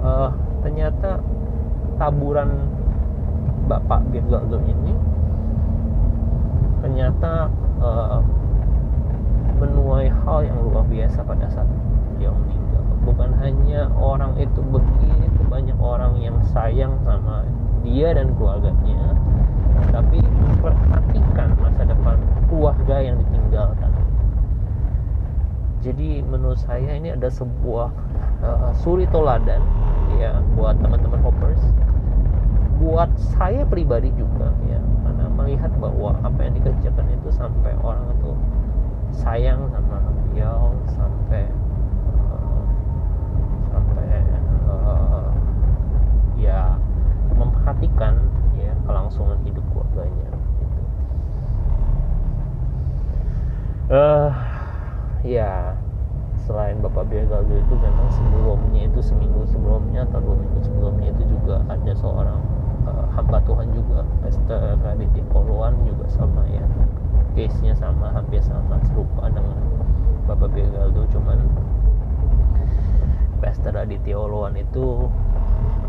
uh, 0.00 0.32
ternyata 0.64 1.20
taburan 2.00 2.68
Bapak 3.64 4.04
Birgaldo 4.12 4.60
ini 4.64 4.92
ternyata 6.84 7.48
uh, 7.80 8.20
menuai 9.56 10.12
hal 10.12 10.44
yang 10.44 10.60
luar 10.68 10.84
biasa 10.84 11.24
pada 11.24 11.48
saat 11.48 11.64
dia 12.20 12.28
meninggal. 12.28 12.84
Bukan 13.08 13.32
hanya 13.40 13.88
orang 13.96 14.36
itu 14.36 14.60
begitu 14.68 15.40
banyak 15.48 15.80
orang 15.80 16.20
yang 16.20 16.36
sayang 16.52 16.92
sama 17.08 17.48
dia 17.80 18.12
dan 18.12 18.36
keluarganya 18.36 19.16
tapi 19.88 20.20
memperhatikan 20.20 21.56
masa 21.56 21.88
depan 21.88 22.20
keluarga 22.52 22.96
yang 23.00 23.16
ditinggalkan. 23.16 23.92
Jadi 25.80 26.20
menurut 26.20 26.60
saya 26.60 27.00
ini 27.00 27.16
ada 27.16 27.32
sebuah 27.32 27.88
uh, 28.44 28.70
suri 28.84 29.08
toladan 29.08 29.64
ya 30.20 30.36
buat 30.52 30.76
teman-teman 30.84 31.20
hoppers. 31.24 31.60
Buat 32.76 33.08
saya 33.38 33.64
pribadi 33.64 34.12
juga 34.18 34.52
ya 34.68 34.73
melihat 35.44 35.68
bahwa 35.76 36.16
apa 36.24 36.40
yang 36.40 36.56
dikerjakan 36.56 37.04
itu 37.12 37.28
sampai 37.28 37.76
orang 37.84 38.08
itu 38.16 38.32
sayang 39.12 39.68
sama 39.68 40.00
beliau 40.08 40.72
sampai 40.88 41.52
uh, 42.16 42.64
sampai 43.68 44.08
uh, 44.72 45.28
ya 46.40 46.80
memperhatikan 47.36 48.16
ya 48.56 48.72
kelangsungan 48.88 49.36
hidup 49.44 49.60
keluarganya 49.68 50.32
gitu. 50.32 50.80
Uh, 53.92 54.32
ya 55.28 55.76
selain 56.48 56.80
Bapak 56.80 57.12
Biegaldo 57.12 57.52
itu 57.52 57.74
memang 57.76 58.08
sebelumnya 58.08 58.88
itu 58.88 59.00
seminggu 59.04 59.44
sebelumnya 59.44 60.08
atau 60.08 60.24
dua 60.24 60.36
minggu 60.40 60.60
sebelumnya 60.64 61.12
itu 61.12 61.36
juga 61.36 61.60
ada 61.68 61.92
seorang 61.92 62.40
uh, 62.86 63.06
hamba 63.16 63.40
Tuhan 63.44 63.68
juga 63.72 64.04
Pastor 64.22 64.78
Raditya 64.84 65.24
Poluan 65.32 65.74
juga 65.84 66.06
sama 66.12 66.44
ya. 66.48 66.64
Case 67.34 67.58
nya 67.66 67.74
sama 67.74 68.14
hampir 68.14 68.38
sama 68.46 68.78
serupa 68.86 69.26
dengan 69.26 69.58
Bapak 70.24 70.54
Biegaldo 70.54 71.04
cuman 71.10 71.38
Pastor 73.42 73.76
Aditya 73.76 74.16
Oluan 74.16 74.56
itu 74.56 75.10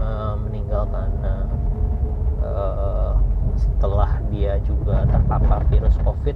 uh, 0.01 0.35
meninggal 0.41 0.89
karena 0.91 1.47
uh, 2.43 3.13
setelah 3.55 4.19
dia 4.27 4.59
juga 4.67 5.07
terpapar 5.07 5.63
virus 5.71 5.95
COVID 6.03 6.35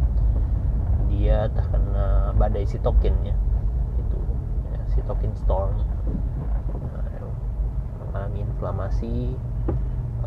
dia 1.12 1.52
terkena 1.52 2.32
badai 2.40 2.64
sitokin 2.64 3.12
ya. 3.26 3.36
Itu 4.00 4.20
ya, 4.72 4.82
sitokin 4.96 5.34
storm. 5.36 5.76
Nah, 6.88 7.04
mengalami 8.00 8.46
inflamasi 8.46 9.36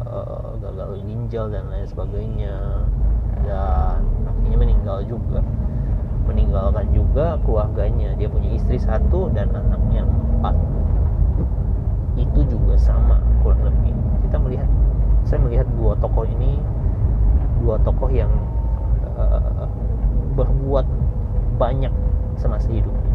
uh, 0.06 0.58
gagal 0.58 1.02
ginjal 1.06 1.46
dan 1.50 1.68
lain 1.70 1.86
sebagainya. 1.86 2.54
Dan 3.42 3.98
akhirnya 4.26 4.58
meninggal 4.58 4.98
juga. 5.06 5.40
Meninggalkan 6.26 6.86
juga 6.94 7.38
keluarganya. 7.42 8.14
Dia 8.14 8.30
punya 8.30 8.54
istri 8.54 8.78
satu 8.78 9.30
dan 9.34 9.50
anaknya 9.50 10.06
empat. 10.06 10.54
Itu 12.14 12.46
juga 12.46 12.78
sama 12.78 13.18
kurang 13.42 13.66
lebih. 13.66 13.94
Kita 14.28 14.36
melihat 14.38 14.68
saya 15.26 15.38
melihat 15.42 15.66
dua 15.78 15.94
tokoh 16.02 16.26
ini 16.26 16.58
dua 17.62 17.78
tokoh 17.86 18.10
yang 18.10 18.30
uh, 19.14 19.70
berbuat 20.34 20.86
banyak 21.62 21.94
semasa 22.34 22.66
hidupnya 22.66 23.12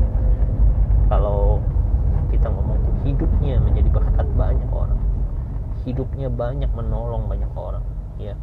kalau 1.12 1.60
kita 2.32 2.52
ngomong 2.52 2.80
hidupnya 3.08 3.60
menjadi 3.64 3.90
hidupnya 5.88 6.28
banyak 6.28 6.68
menolong 6.76 7.32
banyak 7.32 7.48
orang 7.56 7.84
ya. 8.20 8.36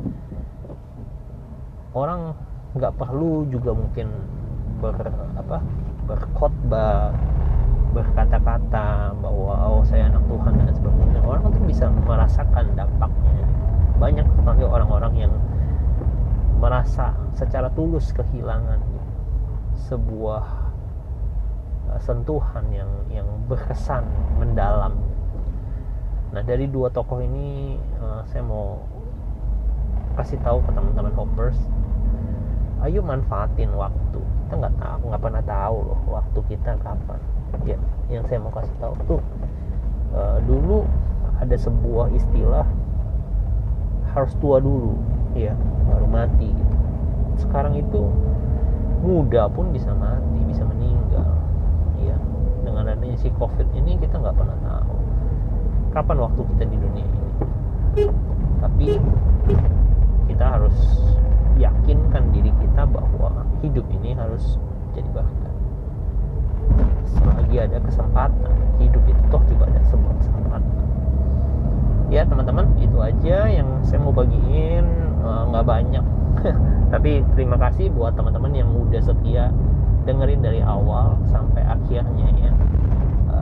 Orang 1.93 2.33
nggak 2.73 2.97
perlu 2.97 3.45
juga 3.53 3.77
mungkin 3.77 4.09
ber 4.81 4.97
apa 5.37 5.61
berkhotbah 6.09 7.15
berkata-kata 7.95 9.15
bahwa 9.23 9.55
oh 9.71 9.85
saya 9.87 10.11
anak 10.11 10.25
Tuhan 10.27 10.53
dan 10.59 10.73
sebagainya. 10.75 11.21
Orang 11.23 11.53
tuh 11.53 11.63
bisa 11.69 11.87
merasakan 11.93 12.75
dampaknya. 12.75 13.45
Banyak 14.01 14.27
sekali 14.35 14.65
orang-orang 14.67 15.15
yang 15.15 15.33
merasa 16.59 17.15
secara 17.37 17.69
tulus 17.77 18.11
kehilangan 18.11 18.81
sebuah 19.87 20.45
uh, 21.93 22.01
sentuhan 22.01 22.67
yang 22.73 22.91
yang 23.13 23.29
berkesan 23.47 24.03
mendalam 24.41 24.97
nah 26.31 26.43
dari 26.43 26.71
dua 26.71 26.89
tokoh 26.95 27.21
ini 27.21 27.77
uh, 28.01 28.23
saya 28.31 28.43
mau 28.47 28.81
kasih 30.15 30.39
tahu 30.47 30.63
ke 30.63 30.71
teman-teman 30.71 31.15
hoppers 31.19 31.59
ayo 32.85 33.01
manfaatin 33.01 33.73
waktu. 33.73 34.21
Kita 34.21 34.61
nggak 34.61 34.77
tahu 34.77 35.03
nggak 35.09 35.23
pernah 35.25 35.43
tahu 35.45 35.77
loh 35.89 36.01
waktu 36.13 36.39
kita 36.53 36.77
kapan. 36.85 37.21
Ya 37.65 37.79
yang 38.13 38.29
saya 38.29 38.45
mau 38.45 38.53
kasih 38.53 38.77
tahu 38.77 38.95
tuh 39.09 39.21
uh, 40.13 40.39
dulu 40.45 40.85
ada 41.41 41.57
sebuah 41.57 42.13
istilah 42.13 42.69
harus 44.15 44.37
tua 44.39 44.61
dulu 44.61 44.95
ya 45.33 45.57
baru 45.89 46.07
mati 46.07 46.53
gitu. 46.53 46.77
Sekarang 47.41 47.75
itu 47.75 48.07
muda 49.01 49.49
pun 49.49 49.73
bisa 49.73 49.91
mati 49.97 50.41
bisa 50.45 50.63
meninggal 50.69 51.41
ya. 52.05 52.17
Dengan 52.63 52.93
adanya 52.93 53.17
si 53.17 53.33
covid 53.41 53.67
ini 53.73 53.97
kita 53.97 54.21
nggak 54.21 54.37
pernah 54.37 54.59
tahu 54.61 54.94
kapan 55.95 56.17
waktu 56.19 56.41
kita 56.43 56.65
di 56.67 56.77
dunia 56.77 57.07
ini? 57.07 57.23
Tapi 58.59 58.89
kita 60.27 60.45
harus 60.59 60.77
yakinkan 61.55 62.35
diri 62.35 62.51
kita 62.59 62.83
bahwa 62.91 63.47
hidup 63.63 63.87
ini 64.03 64.19
harus 64.19 64.59
jadi 64.99 65.07
berkat 65.15 65.55
selagi 67.15 67.57
ada 67.71 67.79
kesempatan. 67.79 68.55
Hidup 68.83 69.03
itu 69.07 69.23
toh 69.31 69.43
juga 69.47 69.71
ada 69.71 69.81
sebuah 69.87 70.15
kesempatan. 70.19 70.63
Ya 72.11 72.23
teman-teman 72.27 72.67
itu 72.83 72.99
aja 72.99 73.47
yang 73.47 73.69
saya 73.87 74.03
mau 74.03 74.15
bagiin. 74.15 74.87
Eh, 75.25 75.43
nggak 75.55 75.65
uh, 75.65 75.69
banyak. 75.69 76.05
Tapi 76.93 77.25
terima 77.39 77.57
kasih 77.57 77.89
buat 77.95 78.19
teman-teman 78.19 78.53
yang 78.53 78.69
udah 78.75 79.01
setia 79.01 79.49
dengerin 80.05 80.45
dari 80.45 80.61
awal 80.61 81.17
sampai 81.33 81.65
akhirnya 81.65 82.29
ya 82.37 82.53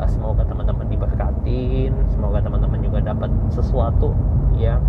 semoga 0.09 0.43
teman-teman 0.47 0.87
diberkatin 0.88 1.93
semoga 2.11 2.43
teman-teman 2.43 2.81
juga 2.83 2.99
dapat 3.03 3.31
sesuatu 3.51 4.15
ya 4.57 4.81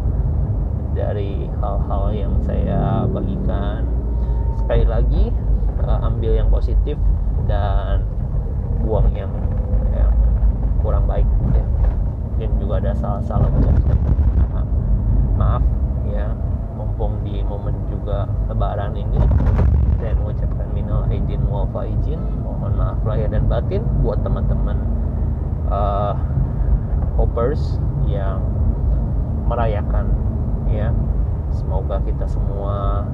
dari 0.94 1.50
hal-hal 1.60 2.14
yang 2.14 2.34
saya 2.46 3.04
bagikan. 3.10 3.84
Sekali 4.62 4.86
lagi 4.86 5.34
uh, 5.82 6.00
ambil 6.08 6.38
yang 6.38 6.50
positif 6.54 6.96
dan 7.50 8.06
buang 8.86 9.10
yang, 9.18 9.34
yang 9.92 10.14
kurang 10.86 11.10
baik 11.10 11.26
ya. 11.52 11.66
Mungkin 12.34 12.50
juga 12.62 12.74
ada 12.82 12.94
salah-salah 12.94 13.50
maaf, 13.50 14.68
maaf 15.38 15.64
ya 16.10 16.30
mumpung 16.78 17.22
di 17.26 17.42
momen 17.46 17.74
juga 17.90 18.30
lebaran 18.50 18.94
ini 18.98 19.18
saya 19.98 20.14
mengucapkan 20.20 20.68
minal 20.76 21.08
aidin 21.10 21.42
wal 21.50 21.66
faizin. 21.74 22.20
Mohon 22.44 22.74
maaf 22.78 23.00
lahir 23.08 23.30
dan 23.34 23.50
batin 23.50 23.82
buat 24.06 24.22
teman-teman 24.22 24.78
uh, 25.74 26.14
hoppers 27.18 27.82
yang 28.06 28.40
merayakan 29.50 30.14
ya. 30.70 30.94
Semoga 31.54 32.02
kita 32.02 32.26
semua 32.26 33.06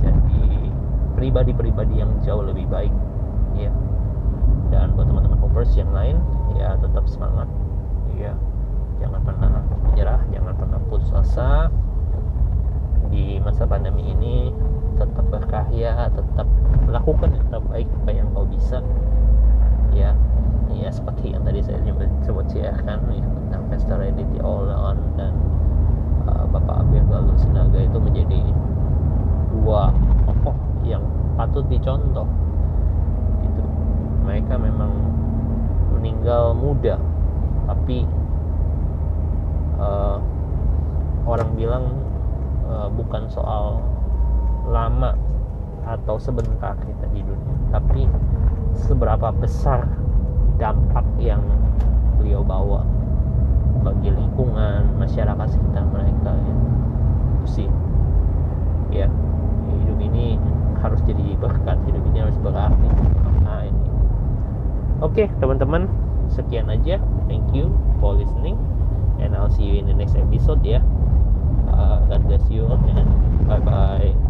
jadi 0.00 0.72
pribadi-pribadi 1.16 2.00
yang 2.00 2.12
jauh 2.20 2.44
lebih 2.44 2.68
baik 2.68 2.92
ya. 3.56 3.72
Dan 4.68 4.92
buat 4.92 5.08
teman-teman 5.08 5.40
hoppers 5.40 5.72
yang 5.76 5.92
lain 5.96 6.20
ya 6.56 6.76
tetap 6.80 7.08
semangat 7.08 7.48
ya. 8.16 8.32
Jangan 9.00 9.20
pernah 9.24 9.48
menyerah 9.92 10.20
jangan 10.32 10.54
pernah 10.56 10.80
putus 10.88 11.12
asa. 11.12 11.68
Di 13.12 13.38
masa 13.40 13.64
pandemi 13.68 14.12
ini 14.12 14.50
tetap 14.96 15.28
berkarya 15.28 16.08
tetap 16.08 16.48
melakukan 16.88 17.28
yang 17.36 17.46
terbaik 17.52 17.88
apa 18.02 18.10
yang 18.16 18.26
kau 18.32 18.48
bisa 18.48 18.80
ya. 19.96 20.12
Ya 20.76 20.92
seperti 20.92 21.32
yang 21.32 21.42
tadi 21.46 21.64
saya 21.64 21.80
sebut 21.80 22.10
sebut 22.28 22.46
kan 22.84 23.00
ya, 23.08 23.24
tentang 23.24 23.62
Pastor 23.72 23.98
Edith 24.04 24.28
Olon 24.44 24.98
dan 25.16 25.32
uh, 26.28 26.44
Bapak 26.52 26.84
Abel 26.84 27.00
Galuh 27.08 27.38
Sinaga 27.40 27.80
itu 27.80 27.96
menjadi 27.96 28.40
dua 29.56 29.88
tokoh 30.28 30.56
yang 30.84 31.00
patut 31.40 31.64
dicontoh. 31.72 32.28
Gitu. 33.40 33.62
Mereka 34.28 34.54
memang 34.60 34.92
meninggal 35.96 36.52
muda 36.52 37.00
tapi 37.66 38.04
uh, 39.80 40.20
orang 41.26 41.50
bilang 41.58 41.84
uh, 42.68 42.88
bukan 42.92 43.26
soal 43.32 43.82
lama 44.70 45.14
atau 45.86 46.18
sebentar 46.18 46.74
kita 46.82 47.06
di 47.14 47.22
dunia 47.22 47.56
tapi 47.70 48.10
seberapa 48.76 49.32
besar 49.32 49.88
dampak 50.60 51.04
yang 51.20 51.40
beliau 52.20 52.44
bawa 52.44 52.84
bagi 53.84 54.10
lingkungan 54.10 54.88
masyarakat 54.96 55.48
sekitar 55.52 55.84
mereka 55.92 56.32
ya. 56.32 56.54
Itu 57.40 57.46
sih. 57.46 57.68
Ya 58.92 59.08
hidup 59.82 59.98
ini 60.00 60.40
harus 60.80 61.00
jadi 61.04 61.36
berkat 61.40 61.78
hidup 61.88 62.02
ini 62.12 62.18
harus 62.24 62.38
berarti. 62.40 62.88
Nah 63.44 63.62
ini. 63.64 63.88
Oke 65.04 65.28
teman-teman 65.42 65.88
sekian 66.32 66.72
aja. 66.72 67.00
Thank 67.26 67.46
you 67.52 67.72
for 67.98 68.16
listening 68.16 68.56
and 69.20 69.36
I'll 69.36 69.52
see 69.52 69.66
you 69.66 69.76
in 69.82 69.86
the 69.90 69.96
next 69.96 70.16
episode 70.16 70.62
ya. 70.64 70.80
Uh, 71.66 72.00
God 72.08 72.22
bless 72.24 72.44
you 72.48 72.64
and 72.96 73.10
bye 73.44 73.60
bye 73.60 74.25